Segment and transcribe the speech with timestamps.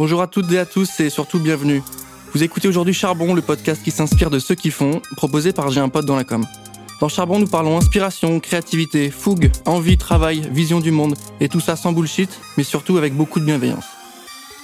[0.00, 1.82] Bonjour à toutes et à tous et surtout bienvenue.
[2.32, 5.80] Vous écoutez aujourd'hui Charbon, le podcast qui s'inspire de ceux qui font, proposé par J'ai
[5.80, 6.46] un pote dans la com.
[7.02, 11.76] Dans Charbon, nous parlons inspiration, créativité, fougue, envie, travail, vision du monde, et tout ça
[11.76, 13.84] sans bullshit, mais surtout avec beaucoup de bienveillance.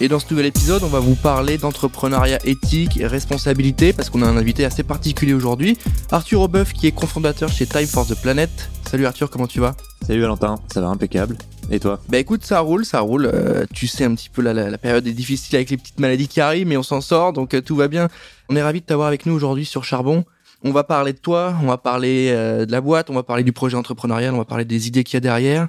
[0.00, 4.22] Et dans ce nouvel épisode, on va vous parler d'entrepreneuriat éthique et responsabilité, parce qu'on
[4.22, 5.76] a un invité assez particulier aujourd'hui,
[6.12, 8.70] Arthur Aubeuf, qui est cofondateur chez Time for the Planet.
[8.90, 9.74] Salut Arthur, comment tu vas?
[10.06, 11.36] Salut Valentin, ça va impeccable.
[11.70, 13.30] Et toi Bah écoute, ça roule, ça roule.
[13.32, 16.28] Euh, tu sais un petit peu, la, la, période est difficile avec les petites maladies
[16.28, 18.08] qui arrivent, mais on s'en sort, donc euh, tout va bien.
[18.48, 20.24] On est ravis de t'avoir avec nous aujourd'hui sur Charbon.
[20.62, 23.44] On va parler de toi, on va parler euh, de la boîte, on va parler
[23.44, 25.68] du projet entrepreneurial, on va parler des idées qu'il y a derrière.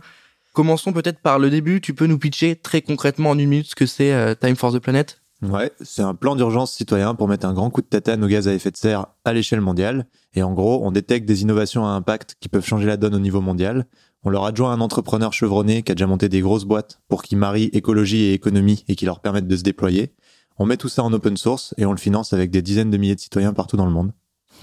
[0.54, 1.82] Commençons peut-être par le début.
[1.82, 4.74] Tu peux nous pitcher très concrètement en une minute ce que c'est euh, Time for
[4.74, 5.22] the Planet?
[5.44, 8.48] Ouais, c'est un plan d'urgence citoyen pour mettre un grand coup de tatane aux gaz
[8.48, 10.08] à effet de serre à l'échelle mondiale.
[10.34, 13.20] Et en gros, on détecte des innovations à impact qui peuvent changer la donne au
[13.20, 13.86] niveau mondial.
[14.28, 17.38] On leur adjoint un entrepreneur chevronné qui a déjà monté des grosses boîtes pour qu'ils
[17.38, 20.12] marient écologie et économie et qui leur permettent de se déployer.
[20.58, 22.98] On met tout ça en open source et on le finance avec des dizaines de
[22.98, 24.12] milliers de citoyens partout dans le monde.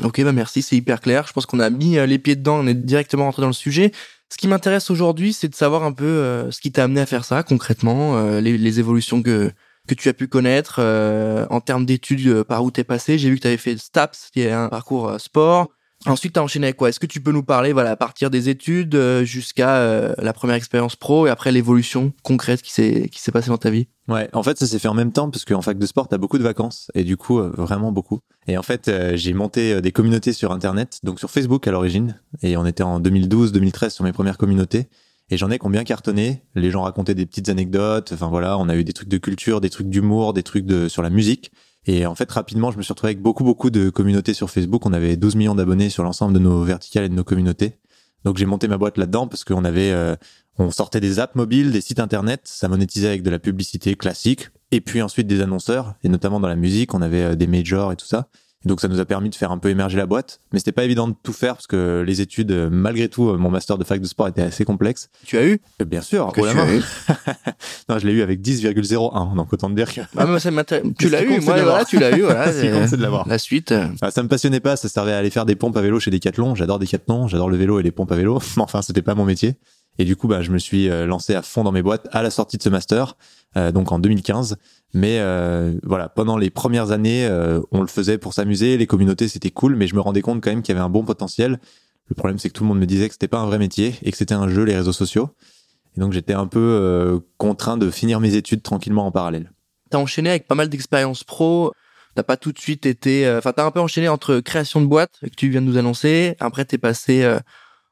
[0.02, 1.26] Ok, bah merci, c'est hyper clair.
[1.26, 3.54] Je pense qu'on a mis euh, les pieds dedans, on est directement rentré dans le
[3.54, 3.90] sujet.
[4.28, 7.06] Ce qui m'intéresse aujourd'hui, c'est de savoir un peu euh, ce qui t'a amené à
[7.06, 9.50] faire ça concrètement, euh, les, évolutions que
[9.88, 10.80] que tu as pu connaître
[11.50, 13.16] en termes d'études par où t'es passé.
[13.16, 15.70] J'ai vu que tu avais fait STAPS, qui est un parcours sport.
[16.06, 16.88] Ensuite, tu as enchaîné avec quoi?
[16.88, 20.32] Est-ce que tu peux nous parler, voilà, à partir des études euh, jusqu'à euh, la
[20.32, 23.88] première expérience pro et après l'évolution concrète qui s'est qui s'est passée dans ta vie?
[24.08, 26.18] Ouais, en fait, ça s'est fait en même temps parce qu'en fac de sport, t'as
[26.18, 28.20] beaucoup de vacances et du coup, euh, vraiment beaucoup.
[28.46, 32.58] Et en fait, j'ai monté des communautés sur Internet, donc sur Facebook à l'origine, et
[32.58, 34.88] on était en 2012-2013 sur mes premières communautés.
[35.30, 36.42] Et j'en ai combien cartonné.
[36.54, 38.12] Les gens racontaient des petites anecdotes.
[38.12, 40.88] Enfin voilà, on a eu des trucs de culture, des trucs d'humour, des trucs de
[40.88, 41.50] sur la musique.
[41.86, 44.86] Et en fait, rapidement, je me suis retrouvé avec beaucoup, beaucoup de communautés sur Facebook.
[44.86, 47.78] On avait 12 millions d'abonnés sur l'ensemble de nos verticales et de nos communautés.
[48.24, 50.16] Donc j'ai monté ma boîte là-dedans parce qu'on avait, euh,
[50.58, 54.48] on sortait des apps mobiles, des sites internet, ça monétisait avec de la publicité classique,
[54.70, 57.92] et puis ensuite des annonceurs, et notamment dans la musique, on avait euh, des majors
[57.92, 58.28] et tout ça
[58.64, 60.84] donc ça nous a permis de faire un peu émerger la boîte, mais c'était pas
[60.84, 63.84] évident de tout faire parce que les études, euh, malgré tout, euh, mon master de
[63.84, 65.10] fac de sport était assez complexe.
[65.26, 65.60] Tu as eu?
[65.82, 66.82] Euh, Bien sûr, que tu as eu?
[67.88, 70.00] non, je l'ai eu avec 10,01, donc autant te dire que.
[70.16, 70.50] Ah, mais ça
[70.98, 72.52] tu l'as eu, moi voilà, tu l'as eu, voilà.
[72.88, 73.28] c'est de l'avoir.
[73.28, 73.74] La suite.
[74.00, 76.10] Ah, ça me passionnait pas, ça servait à aller faire des pompes à vélo chez
[76.10, 76.54] Decathlon.
[76.54, 78.40] J'adore Decathlon, j'adore le vélo et les pompes à vélo.
[78.56, 79.56] Mais enfin, c'était pas mon métier.
[79.98, 82.30] Et du coup, bah, je me suis lancé à fond dans mes boîtes à la
[82.30, 83.16] sortie de ce master,
[83.54, 84.56] donc en 2015.
[84.94, 89.26] Mais euh, voilà, pendant les premières années, euh, on le faisait pour s'amuser, les communautés
[89.26, 91.58] c'était cool, mais je me rendais compte quand même qu'il y avait un bon potentiel.
[92.06, 93.96] Le problème c'est que tout le monde me disait que c'était pas un vrai métier
[94.02, 95.30] et que c'était un jeu les réseaux sociaux.
[95.96, 99.50] Et donc j'étais un peu euh, contraint de finir mes études tranquillement en parallèle.
[99.90, 101.72] T'as enchaîné avec pas mal d'expériences pro.
[102.14, 105.18] T'as pas tout de suite été, enfin t'as un peu enchaîné entre création de boîte
[105.20, 106.36] que tu viens de nous annoncer.
[106.38, 107.28] Après t'es passé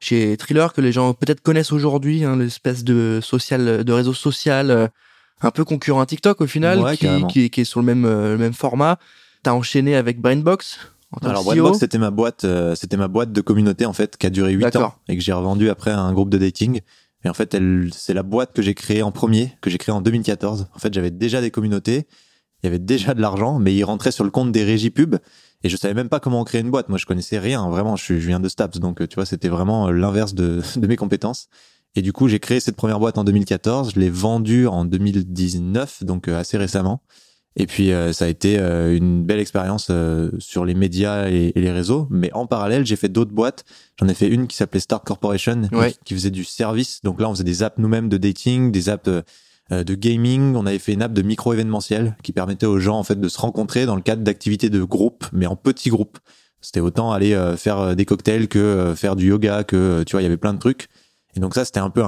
[0.03, 4.91] chez Thriller que les gens peut-être connaissent aujourd'hui, hein, l'espèce de social, de réseau social
[5.43, 8.37] un peu concurrent à TikTok au final, qui, qui, est sur le même, euh, le
[8.37, 8.97] même format.
[9.43, 10.79] T'as enchaîné avec Brainbox.
[11.21, 14.29] Alors Brainbox c'était ma boîte, euh, c'était ma boîte de communauté en fait qui a
[14.29, 16.81] duré 8 ans et que j'ai revendu après à un groupe de dating.
[17.25, 19.95] Et en fait, elle, c'est la boîte que j'ai créée en premier, que j'ai créée
[19.95, 20.67] en 2014.
[20.73, 22.05] En fait, j'avais déjà des communautés,
[22.61, 25.15] il y avait déjà de l'argent, mais il rentrait sur le compte des régies pub.
[25.63, 26.89] Et je savais même pas comment créer une boîte.
[26.89, 27.69] Moi, je connaissais rien.
[27.69, 30.97] Vraiment, je, je viens de Staps, donc tu vois, c'était vraiment l'inverse de, de mes
[30.97, 31.47] compétences.
[31.95, 33.93] Et du coup, j'ai créé cette première boîte en 2014.
[33.93, 37.01] Je l'ai vendue en 2019, donc euh, assez récemment.
[37.55, 39.91] Et puis, euh, ça a été euh, une belle expérience
[40.39, 42.07] sur les médias et, les réseaux.
[42.09, 43.63] Mais en parallèle, j'ai fait d'autres boîtes.
[43.99, 45.69] J'en ai fait une qui s'appelait Star Corporation,
[46.03, 47.01] qui faisait du service.
[47.03, 49.09] Donc là, on faisait des apps nous-mêmes de dating, des apps
[49.83, 50.55] de gaming.
[50.55, 53.39] On avait fait une app de micro-événementiel qui permettait aux gens en fait de se
[53.39, 56.19] rencontrer dans le cadre d'activités de groupe, mais en petits groupes.
[56.61, 60.27] C'était autant aller faire des cocktails que faire du yoga, que tu vois, il y
[60.27, 60.87] avait plein de trucs.
[61.35, 62.03] Et donc ça, c'était un peu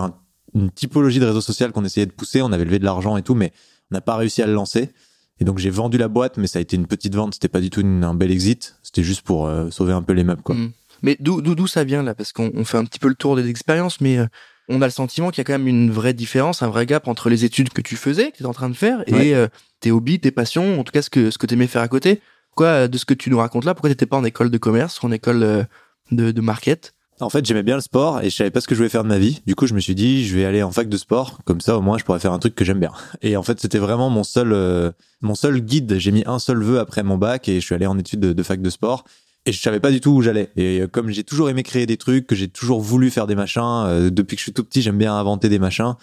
[0.54, 2.42] une typologie de réseau social qu'on essayait de pousser.
[2.42, 3.52] On avait levé de l'argent et tout, mais
[3.92, 4.92] on n'a pas réussi à le lancer.
[5.40, 7.34] Et donc j'ai vendu la boîte, mais ça a été une petite vente.
[7.34, 8.78] C'était pas du tout un bel exit.
[8.82, 10.56] C'était juste pour euh, sauver un peu les meubles, quoi.
[10.56, 10.72] Hmm.
[11.02, 12.16] Mais d'où ça vient là?
[12.16, 14.28] Parce qu'on fait un petit peu le tour des expériences, mais euh,
[14.70, 17.08] on a le sentiment qu'il y a quand même une vraie différence, un vrai gap
[17.08, 19.48] entre les études que tu faisais, que tu es en train de faire, et euh,
[19.80, 22.22] tes hobbies, tes passions, en tout cas ce que ce que t'aimais faire à côté.
[22.56, 25.02] Quoi, de ce que tu nous racontes là, pourquoi t'étais pas en école de commerce
[25.02, 25.68] ou en école
[26.12, 26.96] de, de market?
[27.22, 29.04] En fait, j'aimais bien le sport et je savais pas ce que je voulais faire
[29.04, 29.42] de ma vie.
[29.46, 31.40] Du coup, je me suis dit, je vais aller en fac de sport.
[31.46, 32.92] Comme ça, au moins, je pourrais faire un truc que j'aime bien.
[33.22, 34.92] Et en fait, c'était vraiment mon seul, euh,
[35.22, 35.98] mon seul guide.
[35.98, 38.44] J'ai mis un seul vœu après mon bac et je suis allé en études de,
[38.44, 39.06] fac de sport.
[39.46, 40.52] Et je savais pas du tout où j'allais.
[40.56, 43.36] Et euh, comme j'ai toujours aimé créer des trucs, que j'ai toujours voulu faire des
[43.36, 45.96] machins, euh, depuis que je suis tout petit, j'aime bien inventer des machins.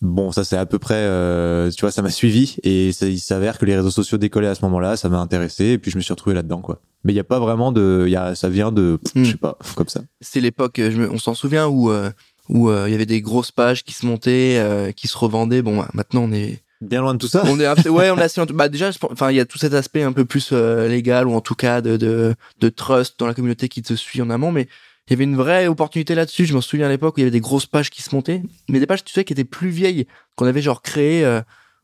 [0.00, 1.02] Bon, ça c'est à peu près,
[1.72, 4.54] tu vois, ça m'a suivi et ça, il s'avère que les réseaux sociaux décollaient à
[4.54, 7.16] ce moment-là, ça m'a intéressé et puis je me suis retrouvé là-dedans, quoi mais il
[7.16, 9.24] y a pas vraiment de y a ça vient de je hmm.
[9.24, 10.80] sais pas comme ça c'est l'époque
[11.10, 12.10] on s'en souvient où euh,
[12.48, 15.62] où euh, il y avait des grosses pages qui se montaient euh, qui se revendaient
[15.62, 17.42] bon maintenant on est bien loin de tout ça.
[17.46, 20.02] On est ouais, on est assez bah déjà enfin il y a tout cet aspect
[20.02, 23.34] un peu plus euh, légal ou en tout cas de, de de trust dans la
[23.34, 24.68] communauté qui te suit en amont mais
[25.08, 26.44] il y avait une vraie opportunité là-dessus.
[26.44, 28.42] Je m'en souviens à l'époque où il y avait des grosses pages qui se montaient,
[28.68, 31.40] mais des pages, tu sais, qui étaient plus vieilles, qu'on avait genre créées euh,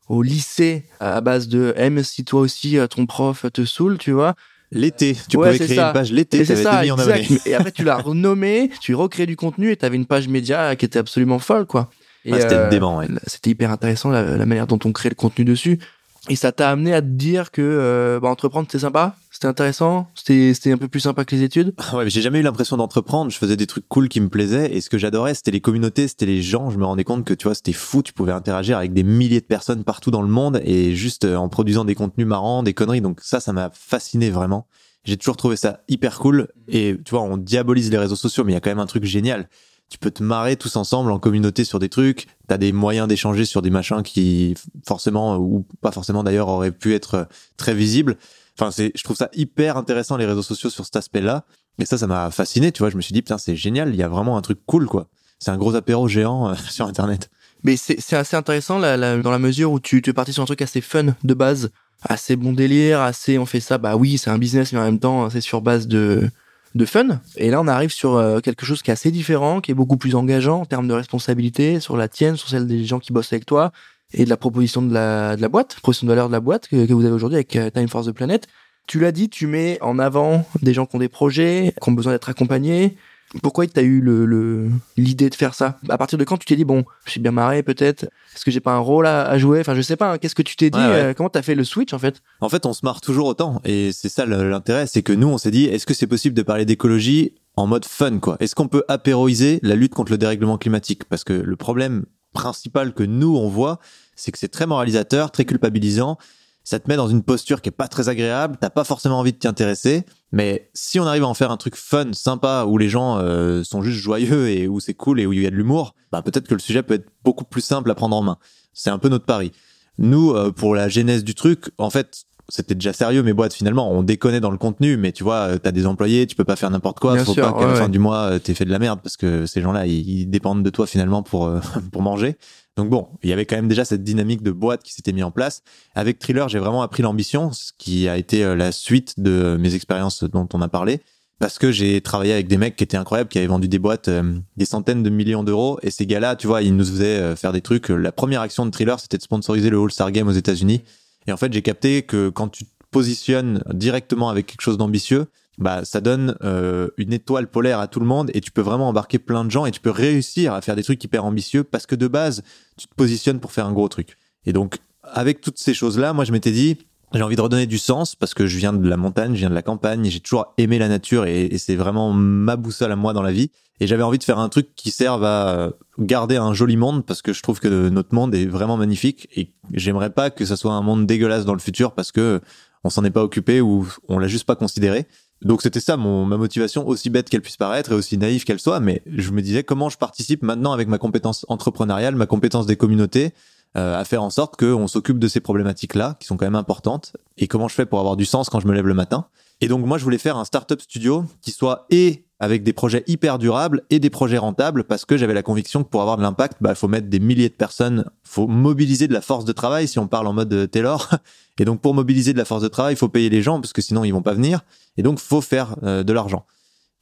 [0.07, 4.11] au lycée à base de M si toi aussi euh, ton prof te saoule, tu
[4.11, 4.35] vois.
[4.71, 6.97] L'été, tu pouvais créer une page l'été, c'est ça, en
[7.45, 10.75] Et après tu l'as renommé, tu recréais du contenu et tu avais une page média
[10.75, 11.89] qui était absolument folle, quoi.
[12.33, 13.07] C'était euh, dément, ouais.
[13.27, 15.79] C'était hyper intéressant la, la, manière dont on créait le contenu dessus.
[16.27, 20.09] Et ça t'a amené à te dire que euh, bah, entreprendre c'est sympa, c'était intéressant,
[20.15, 21.75] c'était c'était un peu plus sympa que les études?
[21.93, 23.29] Ouais, j'ai jamais eu l'impression d'entreprendre.
[23.29, 26.07] Je faisais des trucs cool qui me plaisaient et ce que j'adorais c'était les communautés,
[26.07, 26.71] c'était les gens.
[26.71, 29.39] Je me rendais compte que tu vois c'était fou, tu pouvais interagir avec des milliers
[29.39, 32.73] de personnes partout dans le monde et juste euh, en produisant des contenus marrants, des
[32.73, 33.01] conneries.
[33.01, 34.67] Donc ça, ça m'a fasciné vraiment.
[35.03, 38.53] J'ai toujours trouvé ça hyper cool et tu vois on diabolise les réseaux sociaux, mais
[38.53, 39.47] il y a quand même un truc génial
[39.95, 43.45] tu peux te marrer tous ensemble en communauté sur des trucs, t'as des moyens d'échanger
[43.45, 44.53] sur des machins qui
[44.85, 48.17] forcément ou pas forcément d'ailleurs auraient pu être très visibles.
[48.59, 51.45] Enfin, c'est, je trouve ça hyper intéressant les réseaux sociaux sur cet aspect-là.
[51.79, 52.89] Et ça, ça m'a fasciné, tu vois.
[52.89, 55.07] Je me suis dit, putain, c'est génial, il y a vraiment un truc cool, quoi.
[55.39, 57.29] C'est un gros apéro géant euh, sur Internet.
[57.63, 60.45] Mais c'est, assez intéressant là, dans la mesure où tu, tu es parti sur un
[60.45, 61.71] truc assez fun de base,
[62.01, 64.99] assez bon délire, assez on fait ça, bah oui, c'est un business, mais en même
[64.99, 66.29] temps, c'est sur base de,
[66.75, 67.21] de fun.
[67.37, 69.97] Et là, on arrive sur euh, quelque chose qui est assez différent, qui est beaucoup
[69.97, 73.31] plus engageant en termes de responsabilité sur la tienne, sur celle des gens qui bossent
[73.31, 73.71] avec toi
[74.13, 76.67] et de la proposition de la, de la boîte, proposition de valeur de la boîte
[76.67, 78.47] que, vous avez aujourd'hui avec euh, Time Force the Planet.
[78.87, 81.93] Tu l'as dit, tu mets en avant des gens qui ont des projets, qui ont
[81.93, 82.97] besoin d'être accompagnés,
[83.41, 85.79] pourquoi tu as eu le l'idée de faire ça?
[85.89, 88.03] À partir de quand tu t'es dit bon, je suis bien marré peut-être?
[88.03, 89.59] Est-ce que j'ai pas un rôle à, jouer?
[89.59, 90.13] Enfin, je sais pas.
[90.13, 92.21] Hein, qu'est-ce que tu t'es dit Comment tu Comment t'as fait le switch en fait?
[92.41, 95.37] En fait, on se marre toujours autant, et c'est ça l'intérêt, c'est que nous, on
[95.37, 98.37] s'est dit, est-ce que c'est possible de parler d'écologie en mode fun quoi?
[98.39, 101.05] Est-ce qu'on peut apéroiser la lutte contre le dérèglement climatique?
[101.05, 103.79] Parce que le problème principal que nous on voit,
[104.15, 106.17] c'est que c'est très moralisateur, très culpabilisant
[106.65, 109.31] ça te met dans une posture qui est pas très agréable, t'as pas forcément envie
[109.31, 112.77] de t'y intéresser, mais si on arrive à en faire un truc fun, sympa, où
[112.79, 115.51] les gens euh, sont juste joyeux et où c'est cool et où il y a
[115.51, 118.23] de l'humour, bah peut-être que le sujet peut être beaucoup plus simple à prendre en
[118.23, 118.37] main.
[118.73, 119.51] C'est un peu notre pari.
[119.99, 123.91] Nous, euh, pour la genèse du truc, en fait, c'était déjà sérieux mes boîtes finalement
[123.91, 126.55] on déconnait dans le contenu mais tu vois euh, t'as des employés tu peux pas
[126.55, 128.99] faire n'importe quoi faut pas qu'à la fin du mois t'aies fait de la merde
[129.01, 131.51] parce que ces gens-là ils, dépendent de toi finalement pour
[131.91, 132.37] pour manger
[132.77, 135.23] donc bon, il y avait quand même déjà cette dynamique de boîte qui s'était mis
[135.23, 135.63] en place.
[135.95, 139.75] Avec Thriller, j'ai vraiment appris l'ambition, ce qui a été euh, la suite de mes
[139.75, 140.99] expériences dont on a parlé.
[141.39, 144.09] Parce que j'ai travaillé avec des mecs qui étaient incroyables, qui avaient vendu des boîtes
[144.09, 145.79] euh, des centaines de millions d'euros.
[145.83, 147.89] Et ces gars-là, tu vois, ils nous faisaient euh, faire des trucs.
[147.89, 150.83] La première action de Thriller, c'était de sponsoriser le All-Star Game aux États-Unis.
[151.27, 155.25] Et en fait, j'ai capté que quand tu te positionnes directement avec quelque chose d'ambitieux,
[155.57, 158.89] bah ça donne euh, une étoile polaire à tout le monde et tu peux vraiment
[158.89, 161.85] embarquer plein de gens et tu peux réussir à faire des trucs hyper ambitieux parce
[161.85, 162.43] que de base
[162.77, 164.17] tu te positionnes pour faire un gros truc.
[164.45, 166.77] Et donc avec toutes ces choses là, moi je m'étais dit
[167.17, 169.49] j'ai envie de redonner du sens parce que je viens de la montagne, je viens
[169.49, 173.13] de la campagne, j'ai toujours aimé la nature et, c'est vraiment ma boussole à moi
[173.13, 173.51] dans la vie.
[173.79, 177.21] Et j'avais envie de faire un truc qui serve à garder un joli monde parce
[177.21, 180.73] que je trouve que notre monde est vraiment magnifique et j'aimerais pas que ça soit
[180.73, 182.39] un monde dégueulasse dans le futur parce que
[182.85, 185.07] on s'en est pas occupé ou on l'a juste pas considéré.
[185.41, 188.59] Donc c'était ça mon, ma motivation, aussi bête qu'elle puisse paraître et aussi naïve qu'elle
[188.59, 192.65] soit, mais je me disais comment je participe maintenant avec ma compétence entrepreneuriale, ma compétence
[192.65, 193.29] des communautés, euh,
[193.75, 197.47] à faire en sorte qu'on s'occupe de ces problématiques-là, qui sont quand même importantes, et
[197.47, 199.27] comment je fais pour avoir du sens quand je me lève le matin.
[199.61, 203.03] Et donc moi je voulais faire un startup studio qui soit et avec des projets
[203.07, 206.21] hyper durables et des projets rentables parce que j'avais la conviction que pour avoir de
[206.21, 209.53] l'impact, bah, il faut mettre des milliers de personnes, faut mobiliser de la force de
[209.53, 211.09] travail si on parle en mode euh, Taylor.
[211.59, 213.71] Et donc pour mobiliser de la force de travail, il faut payer les gens parce
[213.71, 214.61] que sinon ils vont pas venir.
[214.97, 216.45] Et donc faut faire euh, de l'argent.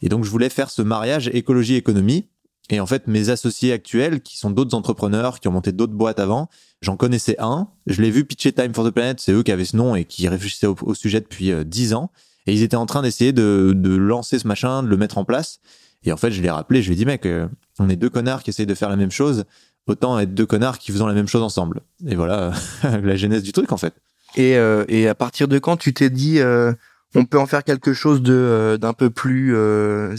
[0.01, 2.27] Et donc je voulais faire ce mariage écologie-économie.
[2.69, 6.19] Et en fait, mes associés actuels, qui sont d'autres entrepreneurs, qui ont monté d'autres boîtes
[6.19, 6.49] avant,
[6.81, 7.67] j'en connaissais un.
[7.87, 10.05] Je l'ai vu pitcher Time for the Planet, c'est eux qui avaient ce nom et
[10.05, 12.11] qui réfléchissaient au, sujet depuis euh, dix ans.
[12.47, 15.25] Et ils étaient en train d'essayer de, de, lancer ce machin, de le mettre en
[15.25, 15.59] place.
[16.05, 17.47] Et en fait, je l'ai rappelé, je lui ai dit, mec, euh,
[17.79, 19.45] on est deux connards qui essayent de faire la même chose.
[19.87, 21.81] Autant être deux connards qui faisons la même chose ensemble.
[22.07, 22.53] Et voilà
[22.83, 23.93] la genèse du truc, en fait.
[24.35, 26.73] Et, euh, et à partir de quand tu t'es dit, euh,
[27.15, 29.55] on peut en faire quelque chose de d'un peu plus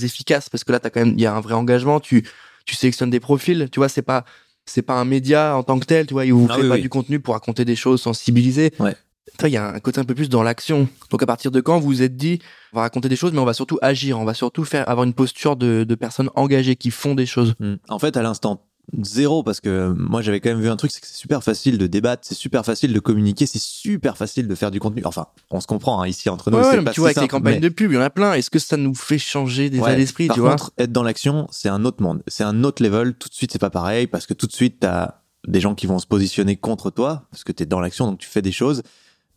[0.02, 2.00] efficace Parce que là, t'as quand même, il y a un vrai engagement.
[2.00, 2.24] Tu
[2.64, 3.68] tu sélectionnes des profils.
[3.70, 4.24] Tu vois, c'est pas
[4.66, 6.06] c'est pas un média en tant que tel.
[6.06, 8.72] Tu vois, il vous ah fait pas du contenu pour raconter des choses, sensibiliser.
[8.78, 8.94] Ouais
[9.42, 10.88] il y a un côté un peu plus dans l'action.
[11.10, 12.40] Donc à partir de quand vous vous êtes dit,
[12.72, 15.04] on va raconter des choses, mais on va surtout agir, on va surtout faire avoir
[15.04, 17.54] une posture de, de personnes engagées qui font des choses.
[17.60, 17.74] Hmm.
[17.88, 18.62] En fait, à l'instant
[19.02, 21.78] zéro, parce que moi j'avais quand même vu un truc, c'est que c'est super facile
[21.78, 25.02] de débattre, c'est super facile de communiquer, c'est super facile de faire du contenu.
[25.04, 26.58] Enfin, on se comprend hein, ici entre nous.
[26.58, 28.34] Ouais, pas tu vois, avec les campagnes de pub, il y en a plein.
[28.34, 29.96] Est-ce que ça nous fait changer des ouais,
[30.40, 33.14] vois Par contre, être dans l'action, c'est un autre monde, c'est un autre level.
[33.14, 35.86] Tout de suite, c'est pas pareil parce que tout de suite, t'as des gens qui
[35.86, 38.52] vont se positionner contre toi, parce que tu es dans l'action, donc tu fais des
[38.52, 38.82] choses.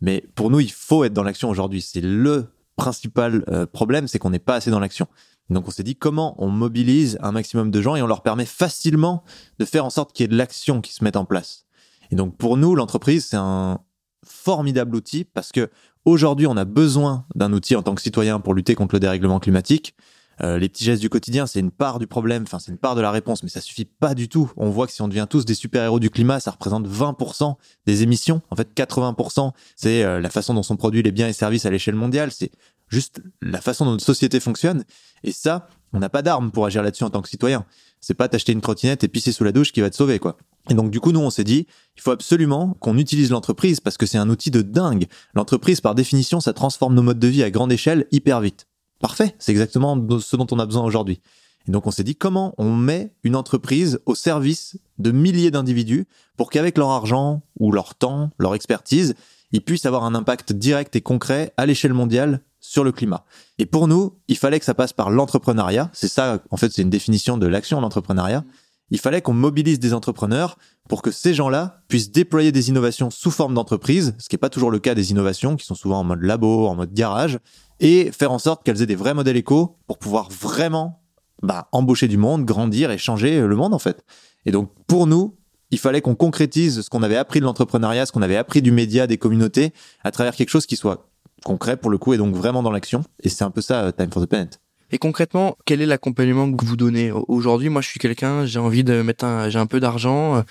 [0.02, 1.82] Mais pour nous, il faut être dans l'action aujourd'hui.
[1.82, 5.08] C'est le principal euh, problème, c'est qu'on n'est pas assez dans l'action.
[5.50, 8.46] Donc on s'est dit comment on mobilise un maximum de gens et on leur permet
[8.46, 9.24] facilement
[9.60, 11.66] de faire en sorte qu'il y ait de l'action qui se mette en place.
[12.12, 13.80] Et donc pour nous, l'entreprise, c'est un
[14.26, 15.70] formidable outil parce que
[16.06, 19.40] aujourd'hui, on a besoin d'un outil en tant que citoyen pour lutter contre le dérèglement
[19.40, 19.96] climatique.
[20.44, 22.94] Euh, les petits gestes du quotidien, c'est une part du problème, enfin c'est une part
[22.94, 24.52] de la réponse, mais ça suffit pas du tout.
[24.56, 27.56] On voit que si on devient tous des super-héros du climat, ça représente 20%
[27.88, 28.42] des émissions.
[28.52, 31.72] En fait, 80%, c'est euh, la façon dont sont produits les biens et services à
[31.72, 32.32] l'échelle mondiale.
[32.32, 32.52] C'est
[32.90, 34.84] juste la façon dont notre société fonctionne.
[35.24, 37.66] Et ça, on n'a pas d'armes pour agir là-dessus en tant que citoyen.
[38.00, 40.38] C'est pas t'acheter une trottinette et pisser sous la douche qui va te sauver, quoi.
[40.70, 41.66] Et donc, du coup, nous, on s'est dit,
[41.96, 45.08] il faut absolument qu'on utilise l'entreprise parce que c'est un outil de dingue.
[45.34, 48.68] L'entreprise, par définition, ça transforme nos modes de vie à grande échelle hyper vite.
[49.00, 49.36] Parfait.
[49.40, 51.22] C'est exactement ce dont on a besoin aujourd'hui.
[51.68, 56.06] Et donc, on s'est dit, comment on met une entreprise au service de milliers d'individus
[56.36, 59.16] pour qu'avec leur argent ou leur temps, leur expertise,
[59.52, 63.24] ils puissent avoir un impact direct et concret à l'échelle mondiale sur le climat.
[63.60, 65.90] Et pour nous, il fallait que ça passe par l'entrepreneuriat.
[65.94, 68.44] C'est ça, en fait, c'est une définition de l'action, l'entrepreneuriat.
[68.92, 70.58] Il fallait qu'on mobilise des entrepreneurs
[70.90, 74.50] pour que ces gens-là puissent déployer des innovations sous forme d'entreprise, ce qui n'est pas
[74.50, 77.40] toujours le cas des innovations qui sont souvent en mode labo, en mode garage,
[77.80, 81.02] et faire en sorte qu'elles aient des vrais modèles éco pour pouvoir vraiment
[81.42, 84.04] bah, embaucher du monde, grandir et changer le monde en fait.
[84.46, 85.38] Et donc pour nous,
[85.72, 88.72] il fallait qu'on concrétise ce qu'on avait appris de l'entrepreneuriat, ce qu'on avait appris du
[88.72, 91.07] média, des communautés, à travers quelque chose qui soit
[91.48, 93.04] concret pour le coup et donc vraiment dans l'action.
[93.24, 94.60] Et c'est un peu ça, euh, Time for the Planet.
[94.92, 97.12] Et concrètement, quel est l'accompagnement que vous donnez?
[97.12, 100.44] Aujourd'hui Moi, je suis quelqu'un, j'ai envie de mettre un, j'ai un peu d'argent.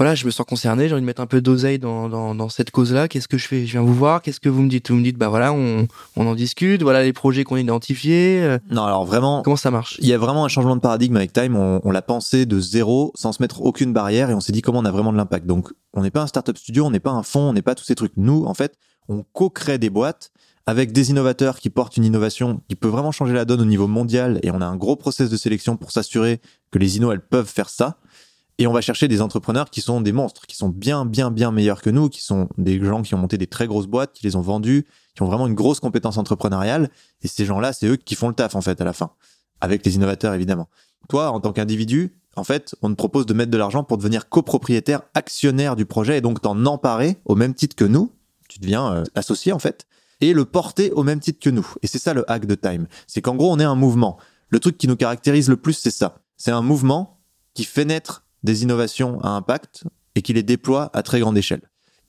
[0.00, 2.48] Voilà, je me sens concerné, j'ai envie de mettre un peu d'oseille dans, dans, dans
[2.48, 3.06] cette cause-là.
[3.06, 3.66] Qu'est-ce que je fais?
[3.66, 4.22] Je viens vous voir.
[4.22, 4.90] Qu'est-ce que vous me dites?
[4.90, 6.82] Vous me dites, bah voilà, on, on en discute.
[6.82, 8.40] Voilà les projets qu'on a identifiés.
[8.40, 8.58] Euh.
[8.70, 9.42] Non, alors vraiment.
[9.42, 9.98] Comment ça marche?
[10.00, 11.54] Il y a vraiment un changement de paradigme avec Time.
[11.54, 14.62] On, on l'a pensé de zéro, sans se mettre aucune barrière, et on s'est dit
[14.62, 15.44] comment on a vraiment de l'impact.
[15.44, 17.74] Donc, on n'est pas un startup studio, on n'est pas un fonds, on n'est pas
[17.74, 18.14] tous ces trucs.
[18.16, 18.78] Nous, en fait,
[19.10, 20.30] on co-crée des boîtes
[20.64, 23.86] avec des innovateurs qui portent une innovation qui peut vraiment changer la donne au niveau
[23.86, 26.40] mondial et on a un gros process de sélection pour s'assurer
[26.70, 27.98] que les innos elles peuvent faire ça
[28.60, 31.50] et on va chercher des entrepreneurs qui sont des monstres qui sont bien bien bien
[31.50, 34.24] meilleurs que nous qui sont des gens qui ont monté des très grosses boîtes qui
[34.24, 34.86] les ont vendues
[35.16, 36.90] qui ont vraiment une grosse compétence entrepreneuriale
[37.22, 39.10] et ces gens-là c'est eux qui font le taf en fait à la fin
[39.60, 40.68] avec les innovateurs évidemment
[41.08, 44.28] toi en tant qu'individu en fait, on te propose de mettre de l'argent pour devenir
[44.28, 48.12] copropriétaire actionnaire du projet et donc t'en emparer au même titre que nous.
[48.48, 49.86] Tu deviens euh, associé en fait
[50.20, 51.66] et le porter au même titre que nous.
[51.82, 52.86] Et c'est ça le hack de Time.
[53.06, 54.18] C'est qu'en gros, on est un mouvement.
[54.48, 56.22] Le truc qui nous caractérise le plus, c'est ça.
[56.36, 57.20] C'est un mouvement
[57.54, 61.62] qui fait naître des innovations à impact et qui les déploie à très grande échelle.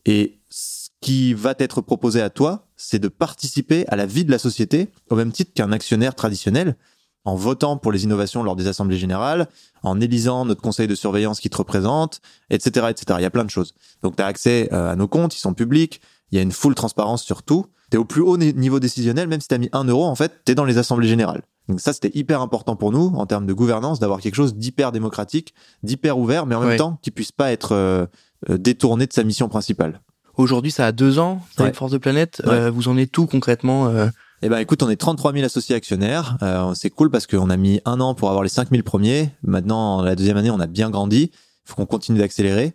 [0.05, 4.31] Et ce qui va être proposé à toi, c'est de participer à la vie de
[4.31, 6.75] la société au même titre qu'un actionnaire traditionnel,
[7.23, 9.47] en votant pour les innovations lors des assemblées générales,
[9.83, 13.19] en élisant notre conseil de surveillance qui te représente, etc., etc.
[13.19, 13.75] Il y a plein de choses.
[14.01, 16.51] Donc, tu as accès euh, à nos comptes, ils sont publics, il y a une
[16.51, 19.83] full transparence sur tout t'es au plus haut niveau décisionnel, même si t'as mis un
[19.83, 21.43] euro, en fait, t'es dans les assemblées générales.
[21.69, 24.91] Donc ça, c'était hyper important pour nous, en termes de gouvernance, d'avoir quelque chose d'hyper
[24.91, 25.53] démocratique,
[25.83, 28.05] d'hyper ouvert, mais en même temps qui puisse pas être euh,
[28.49, 30.01] euh, détourné de sa mission principale.
[30.37, 32.41] Aujourd'hui, ça a deux ans, avec Force de Planète.
[32.45, 33.91] Euh, vous en êtes tout concrètement
[34.43, 36.35] eh ben, écoute, on est 33 000 associés actionnaires.
[36.73, 39.29] c'est cool parce qu'on a mis un an pour avoir les 5 000 premiers.
[39.43, 41.29] Maintenant, la deuxième année, on a bien grandi.
[41.31, 42.73] Il faut qu'on continue d'accélérer.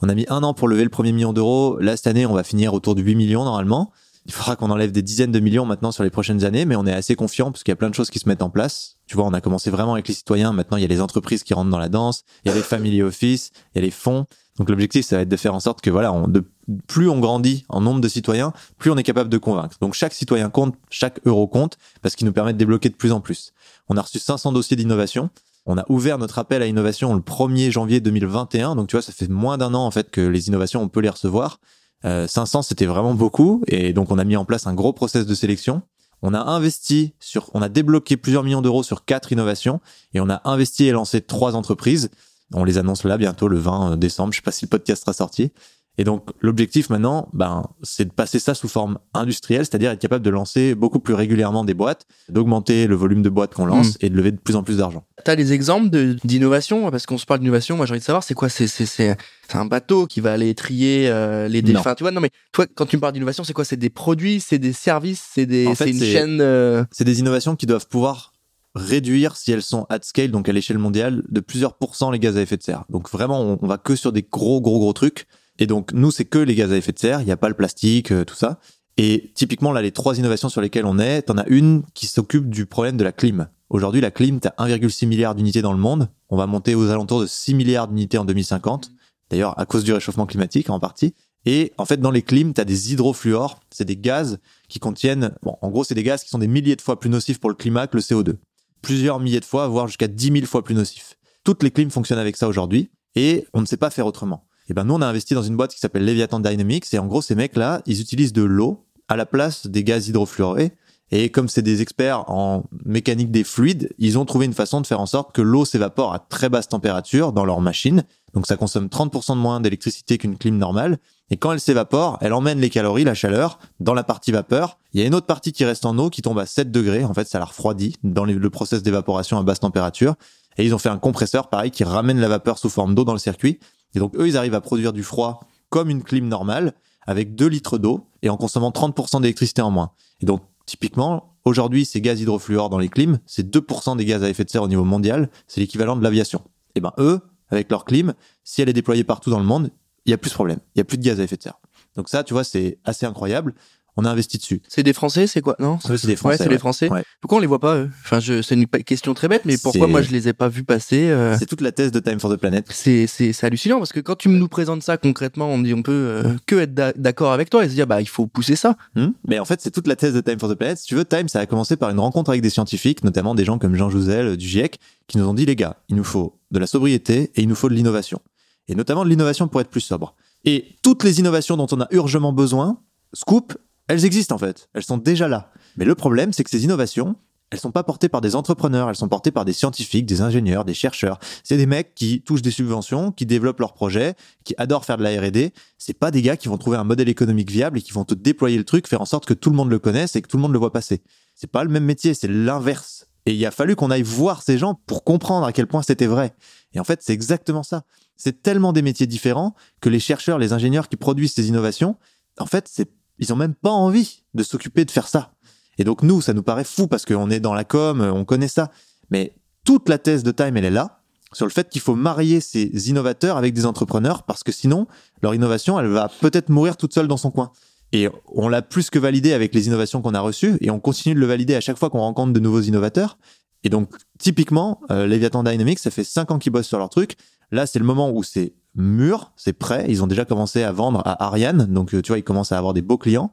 [0.00, 1.76] On a mis un an pour lever le premier million d'euros.
[1.80, 3.90] Là, cette année, on va finir autour de 8 millions normalement.
[4.28, 6.86] Il faudra qu'on enlève des dizaines de millions maintenant sur les prochaines années, mais on
[6.86, 8.98] est assez confiant parce qu'il y a plein de choses qui se mettent en place.
[9.06, 10.52] Tu vois, on a commencé vraiment avec les citoyens.
[10.52, 12.24] Maintenant, il y a les entreprises qui rentrent dans la danse.
[12.44, 13.52] Il y a les family office.
[13.74, 14.26] Il y a les fonds.
[14.58, 16.44] Donc, l'objectif, ça va être de faire en sorte que voilà, on, de,
[16.86, 19.76] plus on grandit en nombre de citoyens, plus on est capable de convaincre.
[19.80, 23.12] Donc, chaque citoyen compte, chaque euro compte parce qu'il nous permet de débloquer de plus
[23.12, 23.52] en plus.
[23.88, 25.30] On a reçu 500 dossiers d'innovation.
[25.64, 28.74] On a ouvert notre appel à innovation le 1er janvier 2021.
[28.74, 31.00] Donc, tu vois, ça fait moins d'un an, en fait, que les innovations, on peut
[31.00, 31.60] les recevoir.
[32.04, 35.26] 500 euh, c'était vraiment beaucoup et donc on a mis en place un gros process
[35.26, 35.82] de sélection.
[36.22, 39.80] On a investi sur, on a débloqué plusieurs millions d'euros sur quatre innovations
[40.14, 42.10] et on a investi et lancé trois entreprises.
[42.52, 44.32] On les annonce là bientôt le 20 décembre.
[44.32, 45.52] Je sais pas si le podcast sera sorti.
[45.98, 50.24] Et donc l'objectif maintenant, ben, c'est de passer ça sous forme industrielle, c'est-à-dire être capable
[50.24, 54.06] de lancer beaucoup plus régulièrement des boîtes, d'augmenter le volume de boîtes qu'on lance hmm.
[54.06, 55.04] et de lever de plus en plus d'argent.
[55.24, 55.90] Tu as des exemples
[56.24, 59.16] d'innovation Parce qu'on se parle d'innovation, moi j'ai envie de savoir c'est quoi C'est
[59.54, 61.96] un bateau qui va aller trier euh, les défunts.
[61.96, 64.38] Tu vois, non mais toi quand tu me parles d'innovation, c'est quoi C'est des produits,
[64.38, 66.38] c'est des services, c'est des, une chaîne.
[66.40, 68.32] Euh c'est des innovations qui doivent pouvoir
[68.76, 72.36] réduire, si elles sont at scale, donc à l'échelle mondiale, de plusieurs pourcents les gaz
[72.36, 72.84] à effet de serre.
[72.88, 75.26] Donc vraiment, on, on va que sur des gros, gros, gros trucs.
[75.58, 77.48] Et donc, nous, c'est que les gaz à effet de serre, il n'y a pas
[77.48, 78.60] le plastique, euh, tout ça.
[78.96, 82.48] Et typiquement, là, les trois innovations sur lesquelles on est, t'en as une qui s'occupe
[82.48, 83.48] du problème de la clim.
[83.70, 86.08] Aujourd'hui, la clim, t'as 1,6 milliard d'unités dans le monde.
[86.30, 88.90] On va monter aux alentours de 6 milliards d'unités en 2050.
[89.30, 91.14] D'ailleurs, à cause du réchauffement climatique en partie.
[91.44, 93.60] Et en fait, dans les clims, tu as des hydrofluors.
[93.70, 94.38] C'est des gaz
[94.68, 97.10] qui contiennent, bon, en gros, c'est des gaz qui sont des milliers de fois plus
[97.10, 98.34] nocifs pour le climat que le CO2.
[98.82, 101.16] Plusieurs milliers de fois, voire jusqu'à 10 000 fois plus nocifs.
[101.44, 104.47] Toutes les clims fonctionnent avec ça aujourd'hui et on ne sait pas faire autrement.
[104.68, 107.06] Et ben nous, on a investi dans une boîte qui s'appelle Leviathan Dynamics et en
[107.06, 110.72] gros, ces mecs-là, ils utilisent de l'eau à la place des gaz hydrofluorés.
[111.10, 114.86] Et comme c'est des experts en mécanique des fluides, ils ont trouvé une façon de
[114.86, 118.04] faire en sorte que l'eau s'évapore à très basse température dans leur machine.
[118.34, 120.98] Donc ça consomme 30% de moins d'électricité qu'une clim normale.
[121.30, 124.78] Et quand elle s'évapore, elle emmène les calories, la chaleur, dans la partie vapeur.
[124.92, 127.04] Il y a une autre partie qui reste en eau qui tombe à 7 degrés.
[127.04, 130.14] En fait, ça la refroidit dans le process d'évaporation à basse température.
[130.58, 133.12] Et ils ont fait un compresseur, pareil, qui ramène la vapeur sous forme d'eau dans
[133.12, 133.60] le circuit.
[133.94, 135.40] Et donc, eux, ils arrivent à produire du froid
[135.70, 136.72] comme une clim normale,
[137.06, 139.92] avec 2 litres d'eau et en consommant 30% d'électricité en moins.
[140.20, 144.28] Et donc, typiquement, aujourd'hui, ces gaz hydrofluores dans les clims, c'est 2% des gaz à
[144.28, 145.30] effet de serre au niveau mondial.
[145.46, 146.42] C'est l'équivalent de l'aviation.
[146.74, 148.14] Et ben, eux, avec leur clim,
[148.44, 149.70] si elle est déployée partout dans le monde,
[150.04, 150.58] il y a plus de problème.
[150.74, 151.58] Il y a plus de gaz à effet de serre.
[151.96, 153.54] Donc ça, tu vois, c'est assez incroyable
[153.98, 154.62] on a investi dessus.
[154.68, 155.56] C'est des Français, c'est quoi?
[155.58, 156.34] Non, c'est des Français.
[156.34, 156.88] Ouais, c'est les Français.
[157.20, 160.02] Pourquoi on les voit pas Enfin, je, c'est une question très bête, mais pourquoi moi
[160.02, 161.36] je les ai pas vus passer euh?
[161.36, 162.64] C'est toute la thèse de Time for the Planet.
[162.70, 165.92] C'est c'est hallucinant parce que quand tu nous présentes ça concrètement, on dit on peut
[165.92, 168.76] euh, que être d'accord avec toi et se dire bah il faut pousser ça.
[168.94, 169.08] Hmm?
[169.26, 170.78] Mais en fait, c'est toute la thèse de Time for the Planet.
[170.78, 173.44] Si tu veux, Time, ça a commencé par une rencontre avec des scientifiques, notamment des
[173.44, 174.78] gens comme Jean Jouzel euh, du GIEC,
[175.08, 177.56] qui nous ont dit les gars, il nous faut de la sobriété et il nous
[177.56, 178.20] faut de l'innovation,
[178.68, 180.14] et notamment de l'innovation pour être plus sobre.
[180.44, 182.78] Et toutes les innovations dont on a urgemment besoin,
[183.12, 183.56] Scoop
[183.88, 185.50] elles existent en fait, elles sont déjà là.
[185.76, 187.16] Mais le problème, c'est que ces innovations,
[187.50, 190.64] elles sont pas portées par des entrepreneurs, elles sont portées par des scientifiques, des ingénieurs,
[190.64, 191.18] des chercheurs.
[191.42, 194.14] C'est des mecs qui touchent des subventions, qui développent leurs projets,
[194.44, 195.52] qui adorent faire de la R&D.
[195.78, 198.14] C'est pas des gars qui vont trouver un modèle économique viable et qui vont te
[198.14, 200.36] déployer le truc, faire en sorte que tout le monde le connaisse et que tout
[200.36, 201.02] le monde le voit passer.
[201.34, 203.06] C'est pas le même métier, c'est l'inverse.
[203.24, 206.06] Et il a fallu qu'on aille voir ces gens pour comprendre à quel point c'était
[206.06, 206.34] vrai.
[206.74, 207.84] Et en fait, c'est exactement ça.
[208.16, 211.96] C'est tellement des métiers différents que les chercheurs, les ingénieurs qui produisent ces innovations,
[212.38, 215.32] en fait, c'est ils ont même pas envie de s'occuper de faire ça.
[215.78, 218.48] Et donc nous, ça nous paraît fou parce qu'on est dans la com, on connaît
[218.48, 218.70] ça.
[219.10, 221.02] Mais toute la thèse de Time, elle est là,
[221.32, 224.86] sur le fait qu'il faut marier ces innovateurs avec des entrepreneurs parce que sinon,
[225.22, 227.52] leur innovation, elle va peut-être mourir toute seule dans son coin.
[227.92, 231.14] Et on l'a plus que validé avec les innovations qu'on a reçues et on continue
[231.14, 233.18] de le valider à chaque fois qu'on rencontre de nouveaux innovateurs.
[233.64, 237.16] Et donc, typiquement, euh, Leviathan Dynamics, ça fait cinq ans qu'ils bossent sur leur truc.
[237.50, 239.84] Là, c'est le moment où c'est mûr, c'est prêt.
[239.88, 242.58] Ils ont déjà commencé à vendre à Ariane, donc euh, tu vois, ils commencent à
[242.58, 243.32] avoir des beaux clients.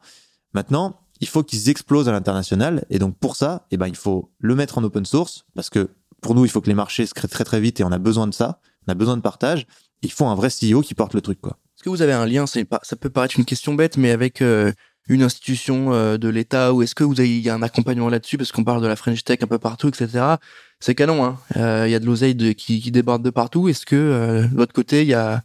[0.53, 4.31] Maintenant, il faut qu'ils explosent à l'international, et donc pour ça, eh ben, il faut
[4.39, 5.89] le mettre en open source, parce que
[6.21, 7.99] pour nous, il faut que les marchés se créent très très vite, et on a
[7.99, 9.67] besoin de ça, on a besoin de partage.
[10.01, 11.57] Il faut un vrai CEO qui porte le truc, quoi.
[11.77, 14.71] Est-ce que vous avez un lien, ça peut paraître une question bête, mais avec euh,
[15.07, 18.37] une institution euh, de l'État, ou est-ce que vous avez y a un accompagnement là-dessus,
[18.37, 20.35] parce qu'on parle de la French Tech un peu partout, etc
[20.79, 21.25] c'est canon.
[21.25, 21.37] Hein.
[21.57, 23.67] Euh, il y a de l'oseille qui, qui déborde de partout.
[23.67, 25.41] Est-ce que euh, de votre côté, il y a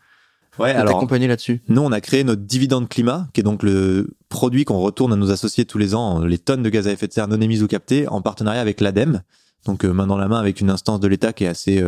[0.59, 1.62] Ouais, alors accompagné là-dessus?
[1.68, 5.16] Nous, on a créé notre dividende climat, qui est donc le produit qu'on retourne à
[5.16, 7.62] nos associés tous les ans, les tonnes de gaz à effet de serre non émises
[7.62, 9.23] ou captées, en partenariat avec l'ADEME.
[9.64, 11.83] Donc euh, main dans la main avec une instance de l'État qui est assez,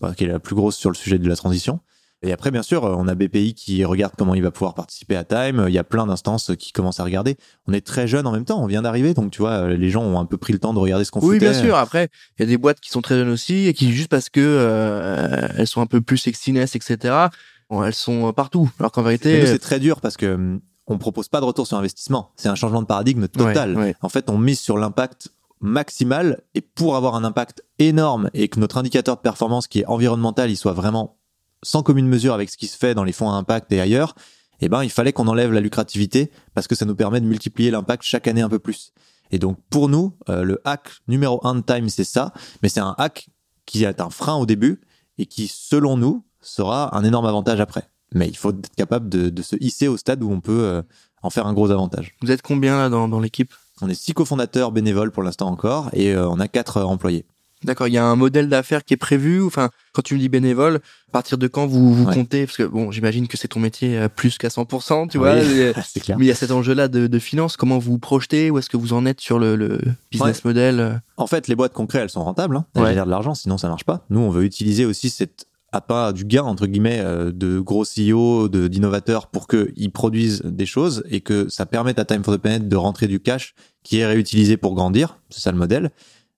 [0.00, 1.80] bah, qui est la plus grosse sur le sujet de la transition.
[2.22, 5.24] Et après, bien sûr, on a BPI qui regarde comment il va pouvoir participer à
[5.24, 5.64] Time.
[5.68, 7.36] Il y a plein d'instances qui commencent à regarder.
[7.66, 8.62] On est très jeune en même temps.
[8.62, 10.78] On vient d'arriver, donc tu vois, les gens ont un peu pris le temps de
[10.78, 11.26] regarder ce qu'on fait.
[11.26, 11.76] Oui, bien sûr.
[11.76, 14.28] Après, il y a des boîtes qui sont très jeunes aussi et qui juste parce
[14.28, 17.14] que euh, elles sont un peu plus sexiness, etc.
[17.70, 18.70] elles sont partout.
[18.78, 22.32] Alors qu'en vérité, c'est très dur parce que on propose pas de retour sur investissement.
[22.36, 23.94] C'est un changement de paradigme total.
[24.02, 25.28] En fait, on mise sur l'impact
[25.60, 29.86] maximal et pour avoir un impact énorme et que notre indicateur de performance qui est
[29.86, 31.19] environnemental, il soit vraiment
[31.62, 34.14] sans commune mesure avec ce qui se fait dans les fonds à impact et ailleurs,
[34.60, 37.70] eh ben, il fallait qu'on enlève la lucrativité parce que ça nous permet de multiplier
[37.70, 38.92] l'impact chaque année un peu plus.
[39.30, 42.80] Et donc, pour nous, euh, le hack numéro un de Time, c'est ça, mais c'est
[42.80, 43.28] un hack
[43.64, 44.80] qui est un frein au début
[45.18, 47.88] et qui, selon nous, sera un énorme avantage après.
[48.12, 50.82] Mais il faut être capable de, se hisser au stade où on peut euh,
[51.22, 52.16] en faire un gros avantage.
[52.22, 53.54] Vous êtes combien là dans, dans l'équipe?
[53.82, 57.24] On est six cofondateurs bénévoles pour l'instant encore et euh, on a quatre employés.
[57.64, 59.42] D'accord, il y a un modèle d'affaires qui est prévu.
[59.42, 62.46] Enfin, quand tu me dis bénévole, à partir de quand vous vous comptez?
[62.46, 65.36] Parce que bon, j'imagine que c'est ton métier à plus qu'à 100%, tu vois.
[65.84, 66.18] c'est clair.
[66.18, 67.56] Mais il y a cet enjeu-là de, de finance.
[67.56, 68.50] Comment vous vous projetez?
[68.50, 69.78] Où est-ce que vous en êtes sur le, le
[70.10, 71.02] business model?
[71.18, 72.56] En fait, les boîtes concrètes, elles sont rentables.
[72.56, 72.64] Hein.
[72.74, 74.06] Elles génèrent de l'argent, sinon ça marche pas.
[74.08, 78.48] Nous, on veut utiliser aussi cette appât du gain entre guillemets euh, de gros CEO,
[78.48, 82.38] de d'innovateurs pour qu'ils produisent des choses et que ça permette à Time for the
[82.38, 85.18] Planet de rentrer du cash qui est réutilisé pour grandir.
[85.30, 85.90] C'est ça le modèle.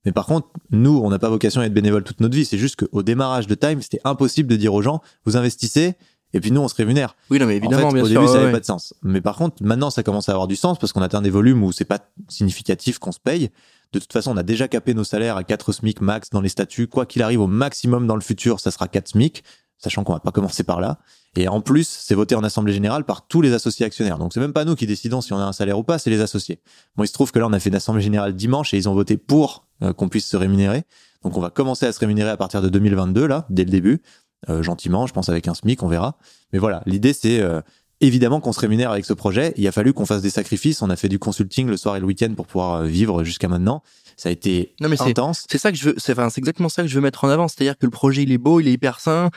[0.04, 2.44] Mais par contre, nous, on n'a pas vocation à être bénévole toute notre vie.
[2.44, 5.94] C'est juste qu'au démarrage de Time, c'était impossible de dire aux gens, vous investissez,
[6.34, 7.14] et puis nous, on se rémunère.
[7.30, 8.94] Oui, non, mais évidemment, en fait, bien au début, ça n'avait pas de sens.
[9.02, 11.62] Mais par contre, maintenant, ça commence à avoir du sens parce qu'on atteint des volumes
[11.62, 13.50] où c'est pas significatif qu'on se paye.
[13.92, 16.48] De toute façon, on a déjà capé nos salaires à 4 SMIC max dans les
[16.48, 16.86] statuts.
[16.86, 19.44] Quoi qu'il arrive, au maximum dans le futur, ça sera 4 SMIC.
[19.82, 20.98] Sachant qu'on va pas commencer par là.
[21.36, 24.18] Et en plus, c'est voté en assemblée générale par tous les associés actionnaires.
[24.18, 26.10] Donc c'est même pas nous qui décidons si on a un salaire ou pas, c'est
[26.10, 26.60] les associés.
[26.96, 28.88] Bon, il se trouve que là, on a fait une assemblée générale dimanche et ils
[28.88, 30.84] ont voté pour euh, qu'on puisse se rémunérer.
[31.22, 34.02] Donc on va commencer à se rémunérer à partir de 2022 là, dès le début,
[34.48, 36.18] euh, gentiment, je pense avec un SMIC, on verra.
[36.52, 37.60] Mais voilà, l'idée c'est euh,
[38.00, 39.54] évidemment qu'on se rémunère avec ce projet.
[39.56, 40.82] Il a fallu qu'on fasse des sacrifices.
[40.82, 43.82] On a fait du consulting le soir et le week-end pour pouvoir vivre jusqu'à maintenant.
[44.16, 45.46] Ça a été non, mais intense.
[45.50, 45.94] C'est ça que je veux.
[45.96, 47.48] C'est enfin, exactement ça que je veux mettre en avant.
[47.48, 49.30] C'est-à-dire que le projet il est beau, il est hyper sain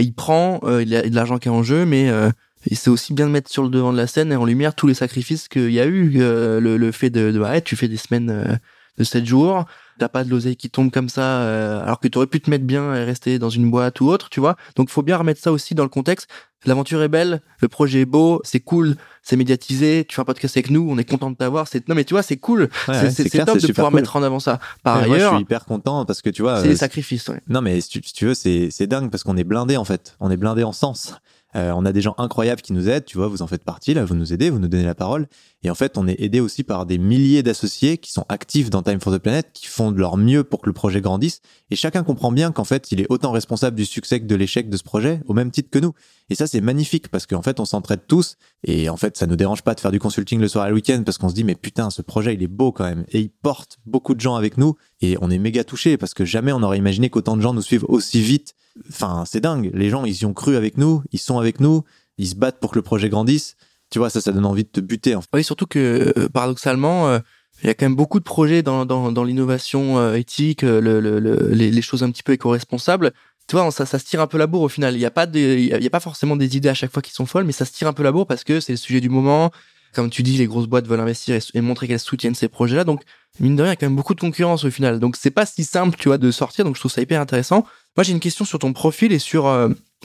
[0.00, 2.30] il prend, euh, il y a de l'argent qui est en jeu, mais euh,
[2.70, 4.86] c'est aussi bien de mettre sur le devant de la scène et en lumière tous
[4.86, 6.14] les sacrifices qu'il y a eu.
[6.16, 8.58] Euh, le, fait de, de tu fais des semaines
[8.98, 9.64] de 7 jours,
[9.98, 12.64] t'as pas de l'oseille qui tombe comme ça, alors que tu aurais pu te mettre
[12.64, 14.56] bien et rester dans une boîte ou autre, tu vois.
[14.76, 16.28] Donc faut bien remettre ça aussi dans le contexte.
[16.64, 20.56] L'aventure est belle, le projet est beau, c'est cool, c'est médiatisé, tu fais un podcast
[20.56, 21.66] avec nous, on est content de t'avoir.
[21.66, 24.60] C'est non mais tu vois, c'est cool, c'est top de pouvoir mettre en avant ça.
[24.84, 27.26] Par ailleurs, moi, je suis hyper content parce que tu vois, c'est des sacrifices.
[27.28, 27.40] Ouais.
[27.48, 30.30] Non mais si tu, veux, c'est c'est dingue parce qu'on est blindé en fait, on
[30.30, 31.14] est blindé en sens.
[31.54, 33.92] Euh, on a des gens incroyables qui nous aident, tu vois, vous en faites partie,
[33.92, 35.26] là, vous nous aidez, vous nous donnez la parole.
[35.62, 38.82] Et en fait, on est aidé aussi par des milliers d'associés qui sont actifs dans
[38.82, 41.40] Time for the Planet, qui font de leur mieux pour que le projet grandisse.
[41.70, 44.70] Et chacun comprend bien qu'en fait, il est autant responsable du succès que de l'échec
[44.70, 45.92] de ce projet, au même titre que nous.
[46.30, 48.36] Et ça, c'est magnifique parce qu'en fait, on s'entraide tous.
[48.64, 50.74] Et en fait, ça nous dérange pas de faire du consulting le soir et le
[50.74, 53.04] week-end parce qu'on se dit, mais putain, ce projet, il est beau quand même.
[53.10, 54.76] Et il porte beaucoup de gens avec nous.
[55.00, 57.62] Et on est méga touchés parce que jamais on aurait imaginé qu'autant de gens nous
[57.62, 58.54] suivent aussi vite.
[58.88, 59.70] Enfin, c'est dingue.
[59.74, 61.84] Les gens, ils y ont cru avec nous, ils sont avec nous,
[62.18, 63.56] ils se battent pour que le projet grandisse.
[63.90, 65.14] Tu vois, ça, ça donne envie de te buter.
[65.14, 65.28] En fait.
[65.34, 67.18] Oui, surtout que euh, paradoxalement, euh,
[67.62, 71.18] il y a quand même beaucoup de projets dans, dans, l'innovation euh, éthique, le, le,
[71.52, 73.12] les, choses un petit peu éco-responsables.
[73.48, 74.94] Tu vois, ça, ça se tire un peu la bourre au final.
[74.94, 77.26] Il n'y a pas y a pas forcément des idées à chaque fois qui sont
[77.26, 79.10] folles, mais ça se tire un peu la bourre parce que c'est le sujet du
[79.10, 79.50] moment.
[79.92, 82.84] Comme tu dis, les grosses boîtes veulent investir et, montrer qu'elles soutiennent ces projets-là.
[82.84, 83.02] Donc,
[83.40, 85.00] mine de rien, il y a quand même beaucoup de concurrence au final.
[85.00, 86.64] Donc, c'est pas si simple, tu vois, de sortir.
[86.64, 87.66] Donc, je trouve ça hyper intéressant.
[87.96, 89.50] Moi, j'ai une question sur ton profil et sur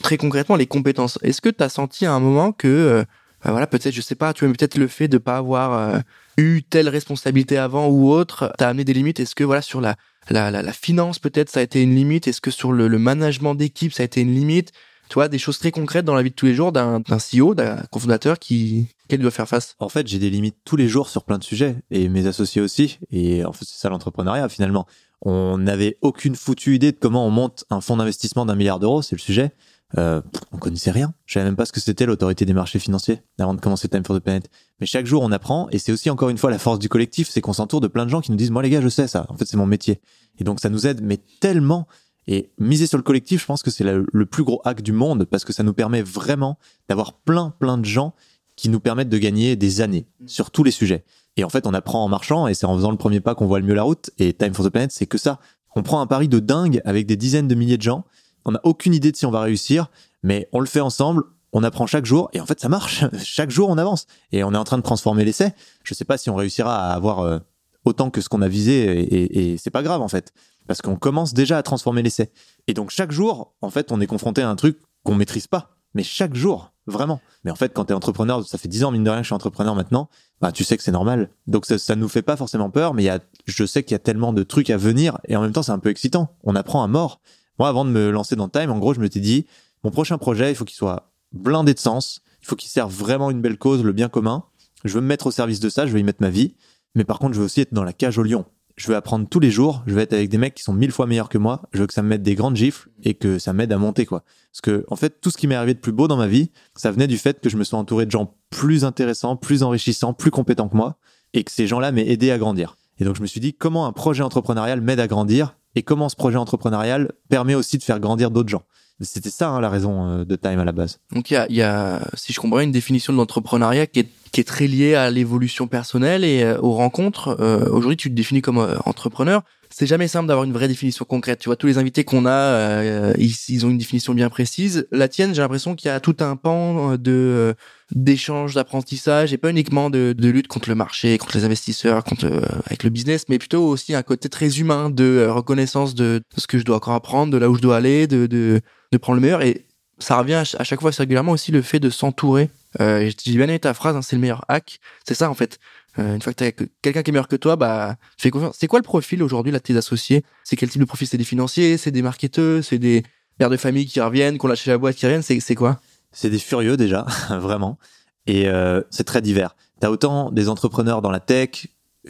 [0.01, 1.19] très concrètement les compétences.
[1.21, 3.05] Est-ce que tu as senti à un moment que
[3.43, 5.99] bah voilà, peut-être, je sais pas, tu vois, peut-être le fait de pas avoir euh,
[6.37, 9.19] eu telle responsabilité avant ou autre, t'as amené des limites?
[9.19, 9.95] Est-ce que voilà sur la
[10.29, 12.27] la, la, finance peut-être ça a été une limite?
[12.27, 14.71] Est-ce que sur le, le management d'équipe ça a été une limite?
[15.10, 17.56] Tu vois, des choses très concrètes dans la vie de tous les jours d'un CEO,
[17.56, 19.76] d'un cofondateur qui qu'elle doit faire face.
[19.80, 22.62] En fait, j'ai des limites tous les jours sur plein de sujets et mes associés
[22.62, 23.00] aussi.
[23.10, 24.86] Et en fait, c'est ça l'entrepreneuriat finalement.
[25.22, 29.02] On n'avait aucune foutue idée de comment on monte un fonds d'investissement d'un milliard d'euros,
[29.02, 29.54] c'est le sujet.
[29.98, 31.13] Euh, on connaissait rien.
[31.26, 34.04] Je savais même pas ce que c'était l'autorité des marchés financiers avant de commencer Time
[34.04, 34.50] for the Planet.
[34.80, 37.30] Mais chaque jour, on apprend et c'est aussi encore une fois la force du collectif,
[37.30, 39.08] c'est qu'on s'entoure de plein de gens qui nous disent, moi les gars, je sais
[39.08, 39.26] ça.
[39.30, 40.02] En fait, c'est mon métier.
[40.39, 41.88] Et donc, ça nous aide, mais tellement.
[42.27, 45.25] Et miser sur le collectif, je pense que c'est le plus gros hack du monde
[45.25, 46.57] parce que ça nous permet vraiment
[46.89, 48.13] d'avoir plein, plein de gens
[48.55, 51.05] qui nous permettent de gagner des années sur tous les sujets.
[51.37, 53.45] Et en fait, on apprend en marchant et c'est en faisant le premier pas qu'on
[53.45, 54.09] voit le mieux la route.
[54.17, 55.39] Et Time for the Planet, c'est que ça.
[55.75, 58.03] On prend un pari de dingue avec des dizaines de milliers de gens
[58.47, 59.91] on n'a aucune idée de si on va réussir,
[60.23, 63.03] mais on le fait ensemble, on apprend chaque jour et en fait ça marche.
[63.23, 65.53] chaque jour on avance et on est en train de transformer l'essai.
[65.83, 67.39] Je sais pas si on réussira à avoir euh,
[67.83, 70.33] autant que ce qu'on a visé et, et c'est pas grave en fait
[70.67, 72.32] parce qu'on commence déjà à transformer l'essai.
[72.67, 75.77] Et donc chaque jour, en fait, on est confronté à un truc qu'on maîtrise pas,
[75.93, 77.21] mais chaque jour, vraiment.
[77.43, 79.23] Mais en fait, quand tu es entrepreneur, ça fait 10 ans mine de rien que
[79.23, 80.10] je suis entrepreneur maintenant,
[80.41, 81.30] bah tu sais que c'est normal.
[81.47, 83.95] Donc ça, ça nous fait pas forcément peur, mais y a, je sais qu'il y
[83.95, 86.36] a tellement de trucs à venir et en même temps c'est un peu excitant.
[86.43, 87.21] On apprend à mort.
[87.60, 89.47] Moi, avant de me lancer dans Time, en gros, je me suis dit,
[89.84, 93.32] mon prochain projet, il faut qu'il soit blindé de sens, il faut qu'il serve vraiment
[93.32, 94.43] une belle cause, le bien commun.
[94.84, 96.56] Je veux me mettre au service de ça, je veux y mettre ma vie.
[96.95, 98.45] Mais par contre, je veux aussi être dans la cage au lion.
[98.77, 100.91] Je veux apprendre tous les jours, je veux être avec des mecs qui sont mille
[100.91, 103.39] fois meilleurs que moi, je veux que ça me mette des grandes gifles et que
[103.39, 104.23] ça m'aide à monter, quoi.
[104.51, 106.51] Parce que, en fait, tout ce qui m'est arrivé de plus beau dans ma vie,
[106.75, 110.13] ça venait du fait que je me sois entouré de gens plus intéressants, plus enrichissants,
[110.13, 110.97] plus compétents que moi
[111.33, 112.77] et que ces gens-là m'aient aidé à grandir.
[112.99, 116.07] Et donc, je me suis dit, comment un projet entrepreneurial m'aide à grandir et comment
[116.07, 118.63] ce projet entrepreneurial permet aussi de faire grandir d'autres gens?
[119.01, 120.99] C'était ça hein, la raison euh, de Time à la base.
[121.11, 124.09] Donc il y a, y a, si je comprends, une définition de l'entrepreneuriat qui est,
[124.38, 127.36] qui est très liée à l'évolution personnelle et euh, aux rencontres.
[127.39, 131.39] Euh, aujourd'hui, tu te définis comme entrepreneur c'est jamais simple d'avoir une vraie définition concrète.
[131.39, 134.88] Tu vois, tous les invités qu'on a, euh, ils, ont une définition bien précise.
[134.91, 137.54] La tienne, j'ai l'impression qu'il y a tout un pan de euh,
[137.93, 142.26] d'échange, d'apprentissage, et pas uniquement de, de, lutte contre le marché, contre les investisseurs, contre
[142.26, 146.47] euh, avec le business, mais plutôt aussi un côté très humain de reconnaissance de, ce
[146.47, 149.17] que je dois encore apprendre, de là où je dois aller, de de, de prendre
[149.17, 149.41] le meilleur.
[149.41, 149.66] Et
[149.99, 152.49] ça revient à, chaque fois, c'est régulièrement aussi le fait de s'entourer.
[152.79, 154.79] Euh, j'ai bien aimé ta phrase, hein, c'est le meilleur hack.
[155.07, 155.60] C'est ça en fait.
[155.99, 158.55] Euh, une fois que tu as quelqu'un qui est meilleur que toi, bah, fais confiance.
[158.60, 160.23] C'est quoi le profil aujourd'hui de tes associés?
[160.43, 161.07] C'est quel type de profil?
[161.07, 163.03] C'est des financiers, c'est des marketeurs, c'est des
[163.39, 165.23] pères de famille qui reviennent, qu'on lâché la boîte qui reviennent?
[165.23, 165.79] C'est quoi?
[166.12, 167.79] C'est des furieux déjà, vraiment.
[168.27, 169.55] Et euh, c'est très divers.
[169.79, 171.67] T'as autant des entrepreneurs dans la tech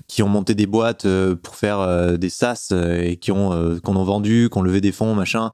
[0.08, 4.04] qui ont monté des boîtes euh, pour faire des SaaS et qui ont qu'on ont
[4.04, 5.52] vendu, qui ont levé des fonds, machin.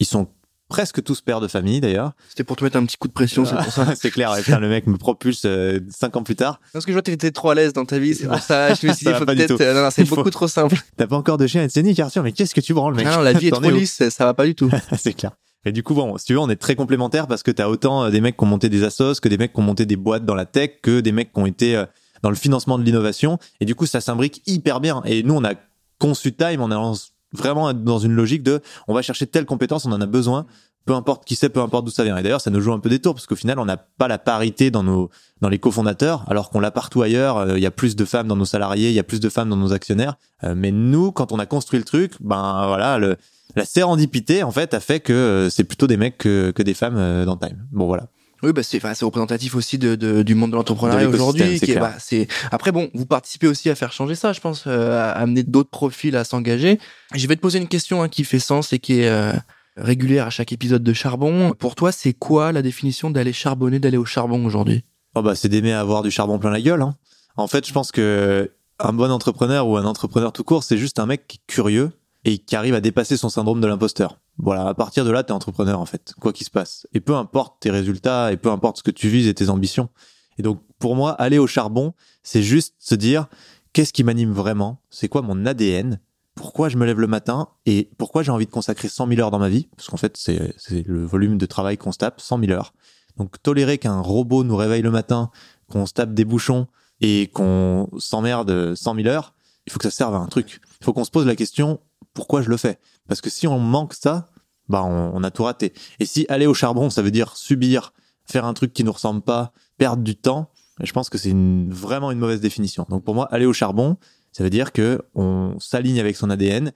[0.00, 0.28] Ils sont
[0.68, 2.12] presque tous pères de famille d'ailleurs.
[2.28, 3.94] C'était pour te mettre un petit coup de pression, c'est pour ça.
[3.96, 6.60] c'est clair, le mec me propulse euh, cinq ans plus tard.
[6.72, 8.74] Parce que je vois que t'étais trop à l'aise dans ta vie, c'est pour ça.
[8.74, 9.60] Je me suis dit, faut peut-être.
[9.60, 10.76] Euh, non, non, c'est beaucoup trop simple.
[10.96, 13.06] T'as pas encore de chien et de Arthur, mais qu'est-ce que tu branles, mec?
[13.06, 14.70] Non, la vie est trop lisse, ça va pas du tout.
[14.98, 15.32] c'est clair.
[15.64, 18.04] Et du coup, bon, si tu veux, on est très complémentaires parce que t'as autant
[18.04, 19.96] euh, des mecs qui ont monté des assos que des mecs qui ont monté des
[19.96, 21.84] boîtes dans la tech que des mecs qui ont été
[22.22, 23.38] dans le financement de l'innovation.
[23.60, 25.02] Et du coup, ça s'imbrique hyper bien.
[25.04, 25.54] Et nous, on a
[25.98, 26.94] conçu Time en allant
[27.32, 30.46] vraiment dans une logique de on va chercher telle compétence, on en a besoin,
[30.88, 32.16] peu importe qui c'est, peu importe d'où ça vient.
[32.16, 34.08] Et d'ailleurs, ça nous joue un peu des tours parce qu'au final, on n'a pas
[34.08, 35.10] la parité dans nos
[35.42, 37.36] dans les cofondateurs, alors qu'on l'a partout ailleurs.
[37.36, 39.28] Euh, il y a plus de femmes dans nos salariés, il y a plus de
[39.28, 40.16] femmes dans nos actionnaires.
[40.44, 43.16] Euh, mais nous, quand on a construit le truc, ben voilà, le,
[43.54, 46.74] la sérendipité en fait a fait que euh, c'est plutôt des mecs que, que des
[46.74, 47.66] femmes dans Time.
[47.70, 48.08] Bon voilà.
[48.42, 51.60] Oui, bah c'est c'est représentatif aussi de, de, du monde de l'entrepreneuriat aujourd'hui.
[51.74, 55.42] Bah, c'est après bon, vous participez aussi à faire changer ça, je pense, à amener
[55.42, 56.78] d'autres profils à s'engager.
[57.14, 59.32] Je vais te poser une question hein, qui fait sens et qui est
[59.76, 61.52] régulière à chaque épisode de Charbon.
[61.58, 64.84] Pour toi, c'est quoi la définition d'aller charbonner, d'aller au charbon aujourd'hui?
[65.14, 66.82] Oh bah, C'est d'aimer avoir du charbon plein la gueule.
[66.82, 66.96] Hein.
[67.36, 70.98] En fait, je pense que un bon entrepreneur ou un entrepreneur tout court, c'est juste
[70.98, 71.90] un mec qui est curieux
[72.28, 74.20] et qui arrive à dépasser son syndrome de l'imposteur.
[74.36, 76.86] Voilà, à partir de là, t'es entrepreneur en fait, quoi qu'il se passe.
[76.92, 79.88] Et peu importe tes résultats et peu importe ce que tu vises et tes ambitions.
[80.36, 83.28] Et donc, pour moi, aller au charbon, c'est juste se dire
[83.72, 86.00] qu'est-ce qui m'anime vraiment, c'est quoi mon ADN,
[86.34, 87.48] pourquoi je me lève le matin?
[87.64, 90.18] Et pourquoi j'ai envie de consacrer 100 000 heures dans ma vie, parce qu'en fait
[90.18, 92.74] c'est le volume de travail qu'on se tape, 100 000 heures.
[93.16, 95.30] Donc tolérer qu'un robot nous réveille le matin,
[95.70, 96.66] qu'on se tape des bouchons
[97.00, 99.34] et qu'on s'emmerde 100 000 heures,
[99.66, 100.60] il faut que ça serve à un truc.
[100.80, 101.80] Il faut qu'on se pose la question
[102.14, 102.78] pourquoi je le fais.
[103.06, 104.30] Parce que si on manque ça,
[104.68, 105.72] bah on, a tout raté.
[105.98, 107.92] Et si aller au charbon, ça veut dire subir,
[108.26, 110.50] faire un truc qui nous ressemble pas, perdre du temps,
[110.82, 112.86] je pense que c'est vraiment une mauvaise définition.
[112.88, 113.96] Donc pour moi, aller au charbon,
[114.32, 116.72] ça veut dire que on s'aligne avec son ADN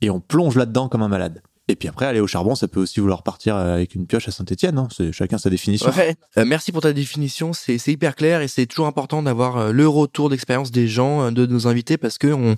[0.00, 1.42] et on plonge là-dedans comme un malade.
[1.66, 4.30] Et puis après, aller au charbon, ça peut aussi vouloir partir avec une pioche à
[4.30, 4.78] Saint-Etienne.
[4.78, 4.88] Hein.
[4.94, 5.90] C'est chacun sa définition.
[6.36, 7.54] Euh, merci pour ta définition.
[7.54, 11.30] C'est hyper clair et c'est toujours important d'avoir euh, le retour d'expérience des gens, euh,
[11.30, 12.56] de nos invités, parce que on,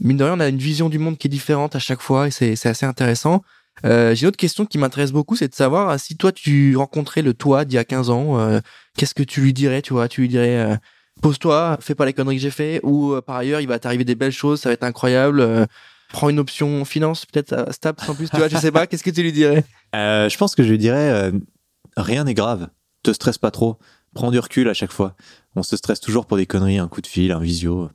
[0.00, 2.28] mine de rien, on a une vision du monde qui est différente à chaque fois
[2.28, 3.42] et c'est assez intéressant.
[3.84, 7.34] J'ai une autre question qui m'intéresse beaucoup, c'est de savoir si toi tu rencontrais le
[7.34, 8.60] toi d'il y a 15 ans,
[8.96, 10.08] qu'est-ce que tu lui dirais, tu vois?
[10.08, 10.78] Tu lui dirais
[11.20, 14.04] pose-toi, fais pas les conneries que j'ai fait, ou euh, par ailleurs il va t'arriver
[14.04, 15.40] des belles choses, ça va être incroyable.
[15.40, 15.66] Euh,
[16.10, 19.10] prends une option finance peut-être Stap en plus, tu vois, je sais pas, qu'est-ce que
[19.10, 19.64] tu lui dirais?
[19.94, 21.32] Euh, Je pense que je lui dirais
[21.96, 22.68] rien n'est grave,
[23.02, 23.78] te stresse pas trop,
[24.14, 25.14] prends du recul à chaque fois.
[25.54, 27.90] On se stresse toujours pour des conneries, un coup de fil, un visio.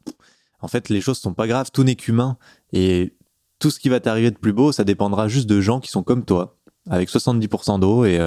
[0.62, 2.38] En fait, les choses sont pas graves, tout n'est qu'humain
[2.74, 3.16] et
[3.60, 6.04] tout ce qui va t'arriver de plus beau, ça dépendra juste de gens qui sont
[6.04, 6.58] comme toi,
[6.90, 8.20] avec 70% d'eau et,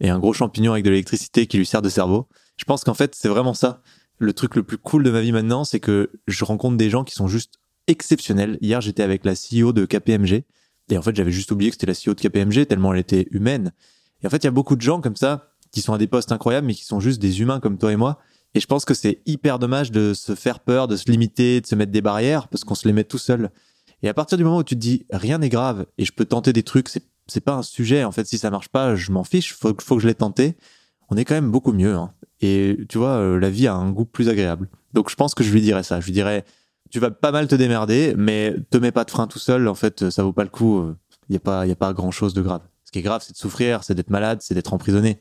[0.00, 2.28] et un gros champignon avec de l'électricité qui lui sert de cerveau.
[2.56, 3.82] Je pense qu'en fait, c'est vraiment ça
[4.18, 7.04] le truc le plus cool de ma vie maintenant, c'est que je rencontre des gens
[7.04, 7.54] qui sont juste
[7.86, 8.58] exceptionnels.
[8.60, 10.44] Hier, j'étais avec la CEO de KPMG.
[10.90, 13.26] Et en fait, j'avais juste oublié que c'était la CEO de KPMG tellement elle était
[13.30, 13.72] humaine.
[14.22, 16.06] Et en fait, il y a beaucoup de gens comme ça qui sont à des
[16.06, 18.18] postes incroyables, mais qui sont juste des humains comme toi et moi.
[18.54, 21.66] Et je pense que c'est hyper dommage de se faire peur, de se limiter, de
[21.66, 23.50] se mettre des barrières, parce qu'on se les met tout seul.
[24.02, 26.24] Et à partir du moment où tu te dis rien n'est grave et je peux
[26.24, 28.04] tenter des trucs, c'est pas un sujet.
[28.04, 29.54] En fait, si ça marche pas, je m'en fiche.
[29.54, 30.56] Faut, faut que je l'ai tenté.
[31.08, 31.94] On est quand même beaucoup mieux.
[31.94, 32.12] Hein.
[32.40, 34.68] Et tu vois, euh, la vie a un goût plus agréable.
[34.92, 36.00] Donc je pense que je lui dirais ça.
[36.00, 36.44] Je lui dirais,
[36.90, 39.68] tu vas pas mal te démerder, mais te mets pas de frein tout seul.
[39.68, 40.94] En fait, ça vaut pas le coup.
[41.28, 42.62] Il y a pas, a pas grand chose de grave.
[42.84, 45.18] Ce qui est grave, c'est de souffrir, c'est d'être malade, c'est d'être emprisonné.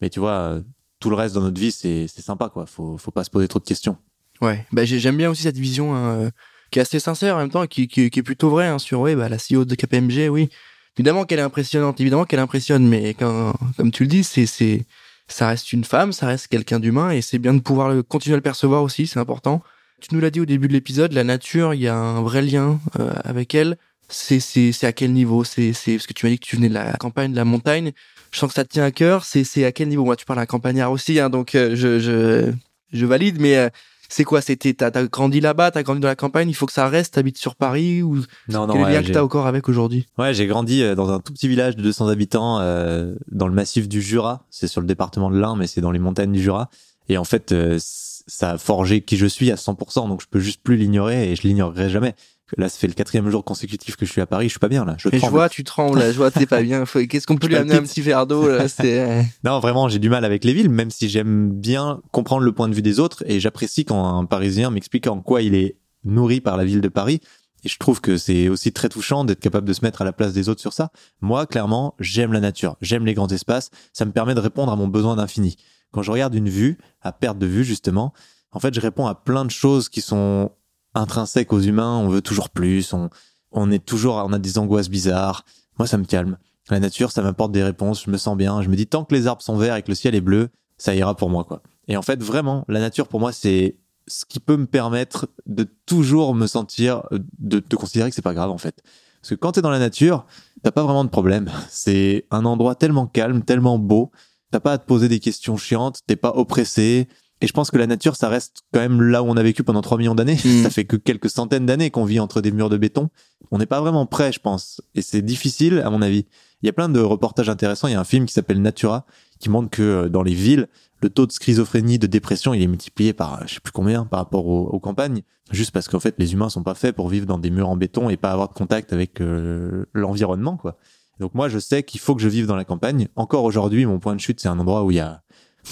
[0.00, 0.62] Mais tu vois, euh,
[1.02, 2.64] tout le reste dans notre vie, c'est, sympa, quoi.
[2.64, 3.98] Faut, faut pas se poser trop de questions.
[4.40, 4.64] Ouais.
[4.72, 6.30] Bah, j'aime bien aussi cette vision hein, euh,
[6.70, 9.14] qui est assez sincère en même temps, qui, qui, est plutôt vraie hein, sur ouais,
[9.14, 10.48] bah, la CEO de KPMG, oui.
[10.96, 14.84] Évidemment qu'elle est impressionnante, évidemment qu'elle impressionne, mais quand, comme tu le dis, c'est, c'est,
[15.26, 18.36] ça reste une femme, ça reste quelqu'un d'humain et c'est bien de pouvoir continuer à
[18.36, 19.62] le percevoir aussi, c'est important.
[20.00, 22.42] Tu nous l'as dit au début de l'épisode, la nature, il y a un vrai
[22.42, 23.76] lien euh, avec elle.
[24.08, 25.44] C'est c'est à quel niveau?
[25.44, 27.92] C'est parce que tu m'as dit que tu venais de la campagne, de la montagne.
[28.32, 29.24] Je sens que ça te tient à cœur.
[29.24, 30.04] C'est c'est à quel niveau?
[30.04, 32.52] Moi, tu parles d'un campagnard aussi, hein, donc euh, je je
[32.92, 33.40] je valide.
[33.40, 33.68] Mais euh,
[34.12, 34.42] c'est quoi?
[34.42, 36.48] C'était t'as as grandi là-bas, t'as grandi dans la campagne.
[36.48, 37.14] Il faut que ça reste.
[37.14, 38.18] T'habites sur Paris ou
[38.48, 40.06] non non Quel lien que t'as encore avec aujourd'hui?
[40.18, 43.54] Ouais, j'ai grandi euh, dans un tout petit village de 200 habitants euh, dans le
[43.54, 44.44] massif du Jura.
[44.50, 46.68] C'est sur le département de l'Ain, mais c'est dans les montagnes du Jura.
[47.08, 50.08] Et en fait, euh, ça a forgé qui je suis à 100%.
[50.08, 52.14] Donc je peux juste plus l'ignorer et je l'ignorerai jamais.
[52.58, 54.46] Là, ça fait le quatrième jour consécutif que je suis à Paris.
[54.46, 54.96] Je suis pas bien là.
[54.98, 55.98] Je, je vois, tu trembles.
[55.98, 56.12] Là.
[56.12, 56.84] Je vois, t'es pas bien.
[56.84, 58.66] Qu'est-ce qu'on peut lui amener un petit verre d'eau là
[59.44, 62.68] Non, vraiment, j'ai du mal avec les villes, même si j'aime bien comprendre le point
[62.68, 66.40] de vue des autres et j'apprécie quand un Parisien m'explique en quoi il est nourri
[66.40, 67.20] par la ville de Paris.
[67.64, 70.12] Et je trouve que c'est aussi très touchant d'être capable de se mettre à la
[70.12, 70.90] place des autres sur ça.
[71.20, 73.70] Moi, clairement, j'aime la nature, j'aime les grands espaces.
[73.92, 75.56] Ça me permet de répondre à mon besoin d'infini.
[75.92, 78.12] Quand je regarde une vue, à perte de vue justement,
[78.50, 80.50] en fait, je réponds à plein de choses qui sont
[80.94, 83.10] intrinsèque aux humains, on veut toujours plus, on,
[83.50, 85.44] on est toujours, on a des angoisses bizarres.
[85.78, 86.38] Moi, ça me calme.
[86.70, 88.62] La nature, ça m'apporte des réponses, je me sens bien.
[88.62, 90.48] Je me dis, tant que les arbres sont verts et que le ciel est bleu,
[90.78, 91.62] ça ira pour moi, quoi.
[91.88, 93.76] Et en fait, vraiment, la nature, pour moi, c'est
[94.06, 97.02] ce qui peut me permettre de toujours me sentir,
[97.38, 98.82] de, de considérer que c'est pas grave, en fait.
[99.20, 100.26] Parce que quand t'es dans la nature,
[100.62, 101.50] t'as pas vraiment de problème.
[101.68, 104.10] C'est un endroit tellement calme, tellement beau.
[104.50, 107.08] T'as pas à te poser des questions chiantes, t'es pas oppressé,
[107.42, 109.64] et je pense que la nature, ça reste quand même là où on a vécu
[109.64, 110.38] pendant 3 millions d'années.
[110.42, 110.62] Hmm.
[110.62, 113.10] Ça fait que quelques centaines d'années qu'on vit entre des murs de béton.
[113.50, 114.80] On n'est pas vraiment prêt, je pense.
[114.94, 116.24] Et c'est difficile, à mon avis.
[116.62, 117.88] Il y a plein de reportages intéressants.
[117.88, 119.04] Il y a un film qui s'appelle Natura,
[119.40, 120.68] qui montre que euh, dans les villes,
[121.02, 124.20] le taux de schizophrénie, de dépression, il est multiplié par je sais plus combien par
[124.20, 127.38] rapport aux, campagnes, juste parce qu'en fait les humains sont pas faits pour vivre dans
[127.38, 130.78] des murs en béton et pas avoir de contact avec euh, l'environnement quoi.
[131.18, 133.08] Donc moi je sais qu'il faut que je vive dans la campagne.
[133.16, 135.22] Encore aujourd'hui, mon point de chute c'est un endroit où il y a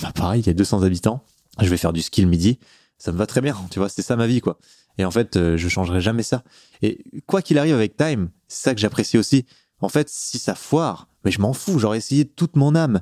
[0.03, 1.23] bah pareil, il y a 200 habitants
[1.65, 2.59] je vais faire du ski le midi,
[2.99, 4.59] ça me va très bien, tu vois, c'est ça ma vie, quoi.
[4.99, 6.43] Et en fait, euh, je changerai jamais ça.
[6.83, 9.47] Et quoi qu'il arrive avec Time, c'est ça que j'apprécie aussi.
[9.81, 13.01] En fait, si ça foire, mais je m'en fous, j'aurais essayé toute mon âme.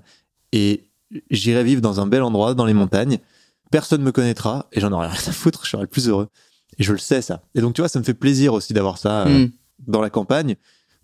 [0.53, 0.85] Et
[1.31, 3.19] j'irai vivre dans un bel endroit, dans les montagnes.
[3.71, 6.29] Personne me connaîtra et j'en aurai rien à foutre, je serai le plus heureux.
[6.79, 7.43] Et je le sais, ça.
[7.55, 9.51] Et donc, tu vois, ça me fait plaisir aussi d'avoir ça euh, hmm.
[9.89, 10.57] dans la campagne.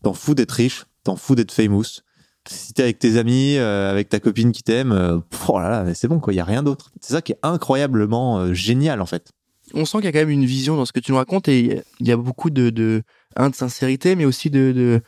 [0.02, 2.02] T'en fous d'être riche, t'en fous d'être famous
[2.48, 5.94] si t'es avec tes amis, euh, avec ta copine qui t'aime, euh, oh là là,
[5.94, 6.90] c'est bon quoi, il y a rien d'autre.
[7.00, 9.30] C'est ça qui est incroyablement euh, génial en fait.
[9.72, 11.48] On sent qu'il y a quand même une vision dans ce que tu nous racontes
[11.48, 13.02] et il y a beaucoup de de
[13.36, 15.00] un de sincérité mais aussi de, de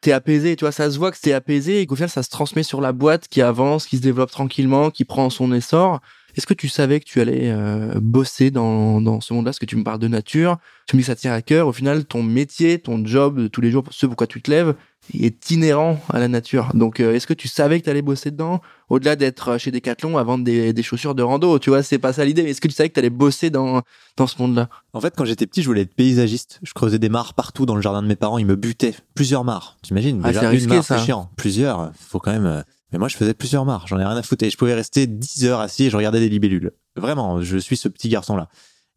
[0.00, 2.30] t'es apaisé, tu vois, ça se voit que t'es apaisé et qu'au final ça se
[2.30, 6.00] transmet sur la boîte qui avance, qui se développe tranquillement, qui prend son essor.
[6.36, 9.50] Est-ce que tu savais que tu allais euh, bosser dans, dans ce monde-là?
[9.50, 11.68] Parce que tu me parles de nature, tu me dis que ça tient à cœur.
[11.68, 14.74] Au final, ton métier, ton job de tous les jours, ce pourquoi tu te lèves,
[15.12, 16.70] est inhérent à la nature.
[16.74, 20.18] Donc, euh, est-ce que tu savais que tu allais bosser dedans Au-delà d'être chez Decathlon
[20.18, 22.42] à vendre des, des chaussures de rando, tu vois, c'est pas ça l'idée.
[22.42, 23.82] Mais est-ce que tu savais que tu allais bosser dans,
[24.16, 24.68] dans ce monde-là?
[24.92, 26.60] En fait, quand j'étais petit, je voulais être paysagiste.
[26.62, 28.38] Je creusais des mares partout dans le jardin de mes parents.
[28.38, 28.94] Ils me butaient.
[29.14, 29.76] Plusieurs mares.
[29.82, 30.20] T'imagines?
[30.24, 30.98] Ah, c'est risqué, ça.
[30.98, 31.30] chiant.
[31.36, 31.92] Plusieurs.
[31.98, 32.46] Faut quand même...
[32.46, 32.62] Euh,
[32.92, 33.86] mais moi, je faisais plusieurs mares.
[33.88, 34.44] J'en ai rien à foutre.
[34.44, 36.72] Et je pouvais rester 10 heures assis et je regardais des libellules.
[36.96, 38.48] Vraiment, je suis ce petit garçon-là.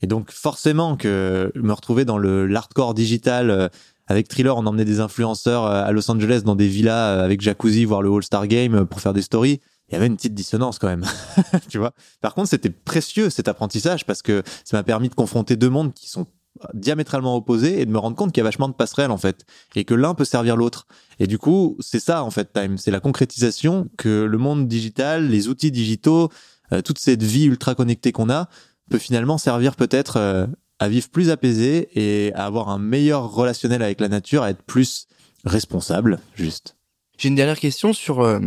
[0.02, 3.67] Et donc, forcément que me retrouver dans le l'hardcore digital euh,
[4.08, 7.41] avec Thriller, on emmenait des influenceurs euh, à Los Angeles dans des villas euh, avec
[7.41, 9.60] jacuzzi, voir le All-Star Game euh, pour faire des stories.
[9.89, 11.06] Il y avait une petite dissonance quand même,
[11.70, 11.93] tu vois?
[12.20, 15.93] Par contre, c'était précieux cet apprentissage parce que ça m'a permis de confronter deux mondes
[15.93, 16.26] qui sont
[16.74, 19.46] diamétralement opposés et de me rendre compte qu'il y a vachement de passerelles en fait
[19.76, 20.88] et que l'un peut servir l'autre.
[21.20, 25.28] Et du coup, c'est ça en fait Time, c'est la concrétisation que le monde digital,
[25.28, 26.30] les outils digitaux,
[26.84, 28.50] toute cette vie ultra connectée qu'on a
[28.89, 30.48] peut finalement servir peut-être
[30.80, 34.63] à vivre plus apaisé et à avoir un meilleur relationnel avec la nature, à être
[34.63, 35.08] plus
[35.46, 36.76] responsable, juste.
[37.18, 38.40] J'ai une dernière question sur euh,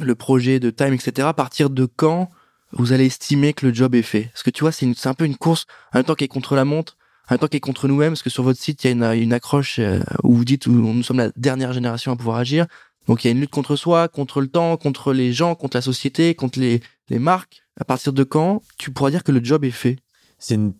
[0.00, 1.28] le projet de Time, etc.
[1.28, 2.30] À partir de quand
[2.72, 4.24] vous allez estimer que le job est fait?
[4.32, 6.54] Parce que tu vois, c'est un peu une course, en même temps qui est contre
[6.54, 6.96] la montre,
[7.28, 9.14] en même temps qui est contre nous-mêmes, parce que sur votre site, il y a
[9.14, 12.36] une, une accroche euh, où vous dites où nous sommes la dernière génération à pouvoir
[12.38, 12.66] agir.
[13.06, 15.76] Donc il y a une lutte contre soi, contre le temps, contre les gens, contre
[15.76, 17.62] la société, contre les, les marques.
[17.80, 19.96] À partir de quand tu pourras dire que le job est fait?
[20.38, 20.74] C'est une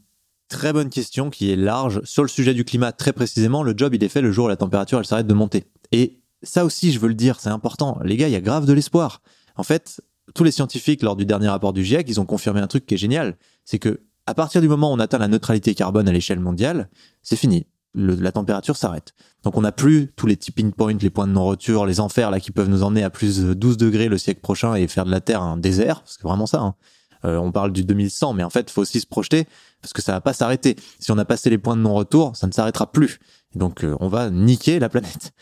[0.49, 2.01] Très bonne question qui est large.
[2.05, 4.49] Sur le sujet du climat, très précisément, le job, il est fait le jour où
[4.49, 5.65] la température, elle s'arrête de monter.
[5.93, 7.99] Et ça aussi, je veux le dire, c'est important.
[8.03, 9.21] Les gars, il y a grave de l'espoir.
[9.57, 10.01] En fait,
[10.35, 12.95] tous les scientifiques, lors du dernier rapport du GIEC, ils ont confirmé un truc qui
[12.95, 13.37] est génial.
[13.65, 16.89] C'est que, à partir du moment où on atteint la neutralité carbone à l'échelle mondiale,
[17.23, 17.67] c'est fini.
[17.95, 19.15] la température s'arrête.
[19.43, 22.41] Donc on n'a plus tous les tipping points, les points de non-retour, les enfers là
[22.41, 25.11] qui peuvent nous emmener à plus de 12 degrés le siècle prochain et faire de
[25.11, 26.61] la Terre un désert, c'est vraiment ça.
[26.61, 26.75] Hein.
[27.25, 29.47] Euh, on parle du 2100, mais en fait, faut aussi se projeter
[29.83, 30.77] parce que ça va pas s'arrêter.
[30.99, 33.19] Si on a passé les points de non-retour, ça ne s'arrêtera plus.
[33.55, 35.33] donc, euh, on va niquer la planète.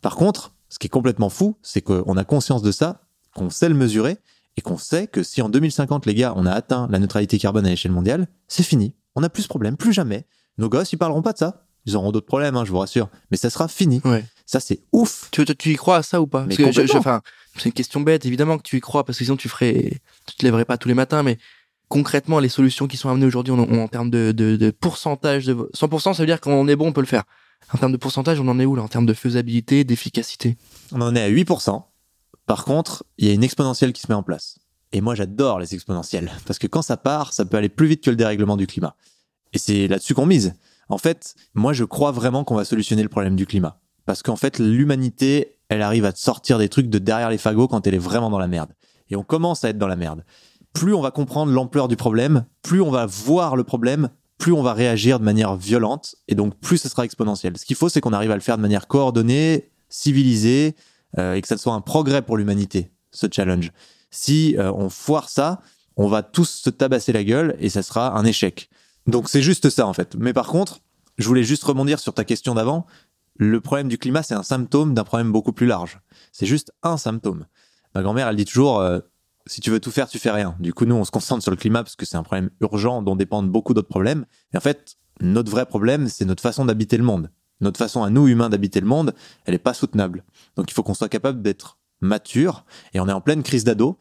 [0.00, 3.02] Par contre, ce qui est complètement fou, c'est qu'on a conscience de ça,
[3.34, 4.18] qu'on sait le mesurer
[4.56, 7.66] et qu'on sait que si en 2050, les gars, on a atteint la neutralité carbone
[7.66, 8.94] à l'échelle mondiale, c'est fini.
[9.14, 10.26] On n'a plus ce problème, plus jamais.
[10.58, 11.66] Nos gosses, ils parleront pas de ça.
[11.84, 13.08] Ils auront d'autres problèmes, hein, je vous rassure.
[13.30, 14.00] Mais ça sera fini.
[14.52, 15.28] Ça, c'est ouf.
[15.30, 18.58] Tu, tu, y crois à ça ou pas Parce que c'est une question bête, évidemment
[18.58, 20.94] que tu y crois, parce que sinon tu ferais, tu te lèverais pas tous les
[20.94, 21.38] matins, mais
[21.88, 26.12] concrètement, les solutions qui sont amenées aujourd'hui en, termes de, de, de, pourcentage de 100%,
[26.12, 27.24] ça veut dire qu'on est bon, on peut le faire.
[27.72, 30.58] En termes de pourcentage, on en est où là En termes de faisabilité, d'efficacité?
[30.92, 31.84] On en est à 8%.
[32.44, 34.58] Par contre, il y a une exponentielle qui se met en place.
[34.92, 36.30] Et moi, j'adore les exponentielles.
[36.46, 38.96] Parce que quand ça part, ça peut aller plus vite que le dérèglement du climat.
[39.54, 40.52] Et c'est là-dessus qu'on mise.
[40.90, 43.78] En fait, moi, je crois vraiment qu'on va solutionner le problème du climat.
[44.06, 47.86] Parce qu'en fait, l'humanité, elle arrive à sortir des trucs de derrière les fagots quand
[47.86, 48.72] elle est vraiment dans la merde.
[49.10, 50.24] Et on commence à être dans la merde.
[50.72, 54.62] Plus on va comprendre l'ampleur du problème, plus on va voir le problème, plus on
[54.62, 57.56] va réagir de manière violente, et donc plus ce sera exponentiel.
[57.58, 60.74] Ce qu'il faut, c'est qu'on arrive à le faire de manière coordonnée, civilisée,
[61.18, 63.70] euh, et que ça soit un progrès pour l'humanité, ce challenge.
[64.10, 65.60] Si euh, on foire ça,
[65.96, 68.70] on va tous se tabasser la gueule, et ça sera un échec.
[69.06, 70.16] Donc c'est juste ça, en fait.
[70.16, 70.80] Mais par contre,
[71.18, 72.86] je voulais juste rebondir sur ta question d'avant
[73.36, 76.00] le problème du climat, c'est un symptôme d'un problème beaucoup plus large.
[76.32, 77.46] C'est juste un symptôme.
[77.94, 79.00] Ma grand-mère, elle dit toujours, euh,
[79.46, 80.54] si tu veux tout faire, tu fais rien.
[80.60, 83.02] Du coup, nous, on se concentre sur le climat parce que c'est un problème urgent
[83.02, 84.26] dont dépendent beaucoup d'autres problèmes.
[84.52, 87.30] Et en fait, notre vrai problème, c'est notre façon d'habiter le monde.
[87.60, 89.14] Notre façon à nous, humains, d'habiter le monde,
[89.44, 90.24] elle n'est pas soutenable.
[90.56, 92.64] Donc, il faut qu'on soit capable d'être mature.
[92.92, 93.98] Et on est en pleine crise d'ado.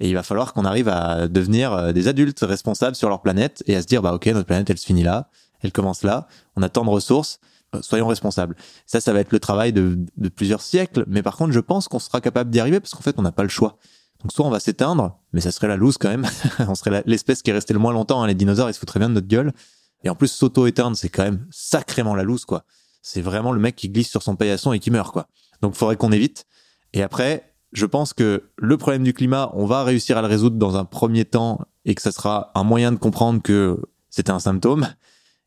[0.00, 3.64] Et il va falloir qu'on arrive à devenir euh, des adultes responsables sur leur planète
[3.66, 5.28] et à se dire, bah, ok, notre planète, elle se finit là.
[5.60, 6.28] Elle commence là.
[6.54, 7.40] On a tant de ressources.
[7.74, 8.56] Euh, soyons responsables.
[8.86, 11.04] Ça, ça va être le travail de, de plusieurs siècles.
[11.06, 13.32] Mais par contre, je pense qu'on sera capable d'y arriver parce qu'en fait, on n'a
[13.32, 13.78] pas le choix.
[14.22, 16.26] Donc soit on va s'éteindre, mais ça serait la loose quand même.
[16.68, 18.22] on serait l'espèce qui est restée le moins longtemps.
[18.22, 18.26] Hein.
[18.26, 19.52] Les dinosaures, ils se foutraient bien de notre gueule.
[20.04, 22.64] Et en plus, s'auto-éteindre, c'est quand même sacrément la loose, quoi.
[23.02, 25.28] C'est vraiment le mec qui glisse sur son paillasson et qui meurt, quoi.
[25.62, 26.46] Donc, faudrait qu'on évite.
[26.92, 30.56] Et après, je pense que le problème du climat, on va réussir à le résoudre
[30.56, 34.38] dans un premier temps et que ça sera un moyen de comprendre que c'était un
[34.38, 34.88] symptôme.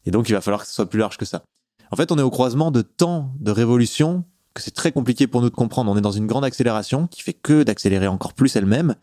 [0.05, 1.43] Et donc, il va falloir que ce soit plus large que ça.
[1.91, 4.23] En fait, on est au croisement de tant de révolutions
[4.53, 5.91] que c'est très compliqué pour nous de comprendre.
[5.91, 8.95] On est dans une grande accélération qui fait que d'accélérer encore plus elle-même.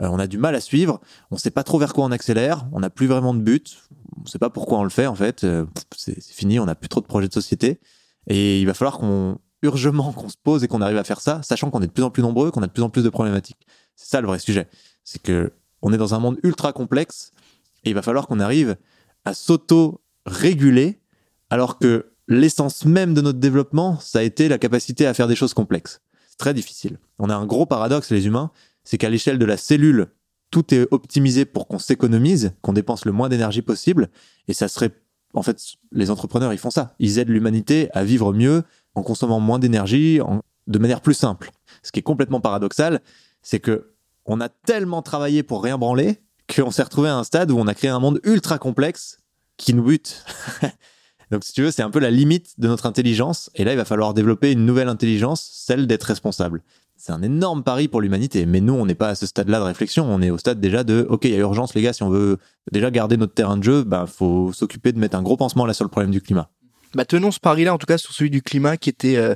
[0.00, 1.00] Euh, on a du mal à suivre.
[1.30, 2.66] On sait pas trop vers quoi on accélère.
[2.72, 3.78] On n'a plus vraiment de but.
[4.20, 5.44] On sait pas pourquoi on le fait en fait.
[5.44, 5.66] Euh,
[5.96, 6.58] c'est fini.
[6.58, 7.80] On n'a plus trop de projets de société.
[8.26, 11.40] Et il va falloir qu'on urgemment qu'on se pose et qu'on arrive à faire ça,
[11.42, 13.08] sachant qu'on est de plus en plus nombreux, qu'on a de plus en plus de
[13.08, 13.66] problématiques.
[13.94, 14.68] C'est ça le vrai sujet.
[15.04, 17.32] C'est que on est dans un monde ultra complexe
[17.84, 18.76] et il va falloir qu'on arrive
[19.24, 21.00] à s'auto-réguler
[21.50, 25.36] alors que l'essence même de notre développement, ça a été la capacité à faire des
[25.36, 26.00] choses complexes.
[26.28, 26.98] C'est très difficile.
[27.18, 28.50] On a un gros paradoxe, les humains,
[28.84, 30.08] c'est qu'à l'échelle de la cellule,
[30.50, 34.10] tout est optimisé pour qu'on s'économise, qu'on dépense le moins d'énergie possible,
[34.48, 34.90] et ça serait,
[35.34, 35.60] en fait,
[35.92, 36.94] les entrepreneurs, ils font ça.
[36.98, 38.62] Ils aident l'humanité à vivre mieux
[38.94, 40.20] en consommant moins d'énergie,
[40.66, 41.50] de manière plus simple.
[41.82, 43.00] Ce qui est complètement paradoxal,
[43.42, 43.92] c'est que
[44.24, 46.22] on a tellement travaillé pour rien branler
[46.54, 49.18] qu'on s'est retrouvé à un stade où on a créé un monde ultra complexe
[49.56, 50.24] qui nous bute.
[51.32, 53.50] Donc, si tu veux, c'est un peu la limite de notre intelligence.
[53.54, 56.62] Et là, il va falloir développer une nouvelle intelligence, celle d'être responsable.
[56.98, 58.44] C'est un énorme pari pour l'humanité.
[58.44, 60.04] Mais nous, on n'est pas à ce stade-là de réflexion.
[60.04, 62.10] On est au stade déjà de, OK, il y a urgence, les gars, si on
[62.10, 62.36] veut
[62.70, 65.72] déjà garder notre terrain de jeu, ben, faut s'occuper de mettre un gros pansement là
[65.72, 66.50] sur le problème du climat.
[66.94, 69.34] Bah, tenons ce pari-là, en tout cas, sur celui du climat qui était euh,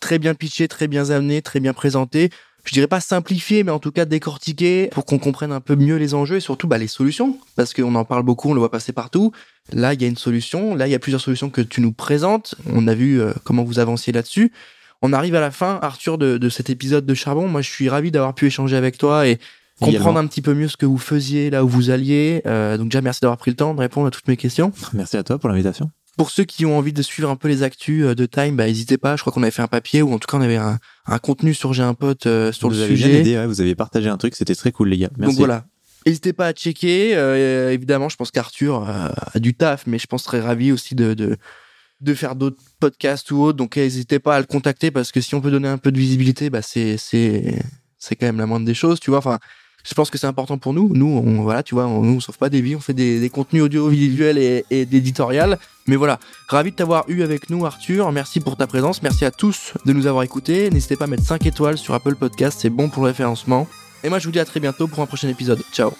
[0.00, 2.28] très bien pitché, très bien amené, très bien présenté
[2.68, 5.96] je dirais pas simplifier, mais en tout cas décortiquer pour qu'on comprenne un peu mieux
[5.96, 8.70] les enjeux et surtout bah, les solutions, parce qu'on en parle beaucoup, on le voit
[8.70, 9.32] passer partout.
[9.72, 11.92] Là, il y a une solution, là, il y a plusieurs solutions que tu nous
[11.92, 12.56] présentes.
[12.70, 14.52] On a vu euh, comment vous avanciez là-dessus.
[15.00, 17.48] On arrive à la fin, Arthur, de, de, cet épisode de Charbon.
[17.48, 19.38] Moi, je suis ravi d'avoir pu échanger avec toi et
[19.80, 22.42] comprendre un petit peu mieux ce que vous faisiez, là où vous alliez.
[22.44, 24.72] Euh, donc déjà, merci d'avoir pris le temps de répondre à toutes mes questions.
[24.92, 25.90] Merci à toi pour l'invitation.
[26.18, 28.66] Pour ceux qui ont envie de suivre un peu les actus euh, de Time, bah,
[28.66, 29.16] n'hésitez pas.
[29.16, 31.18] Je crois qu'on avait fait un papier ou en tout cas on avait un, un
[31.18, 33.08] contenu sur J'ai un pote euh, sur le sujet.
[33.08, 35.10] Bien aidé, vous avez partagé un truc, c'était très cool les gars.
[35.16, 35.34] Merci.
[35.34, 35.64] Donc voilà.
[36.04, 37.14] N'hésitez pas à checker.
[37.14, 41.14] Euh, évidemment, je pense qu'Arthur a du taf, mais je pense serait ravi aussi de,
[41.14, 41.36] de,
[42.00, 43.56] de faire d'autres podcasts ou autres.
[43.56, 45.98] Donc n'hésitez pas à le contacter parce que si on peut donner un peu de
[45.98, 47.60] visibilité, bah c'est c'est
[47.96, 49.18] c'est quand même la moindre des choses, tu vois.
[49.18, 49.38] Enfin,
[49.88, 50.90] je pense que c'est important pour nous.
[50.92, 53.30] Nous, on, voilà, tu vois, on, nous, sauve pas des vies, on fait des, des
[53.30, 55.58] contenus audiovisuels et, et d'éditorial.
[55.86, 56.18] Mais voilà,
[56.48, 58.12] ravi de t'avoir eu avec nous, Arthur.
[58.12, 59.02] Merci pour ta présence.
[59.02, 60.68] Merci à tous de nous avoir écoutés.
[60.68, 63.66] N'hésitez pas à mettre 5 étoiles sur Apple Podcast, c'est bon pour le référencement.
[64.04, 65.62] Et moi, je vous dis à très bientôt pour un prochain épisode.
[65.72, 65.92] Ciao.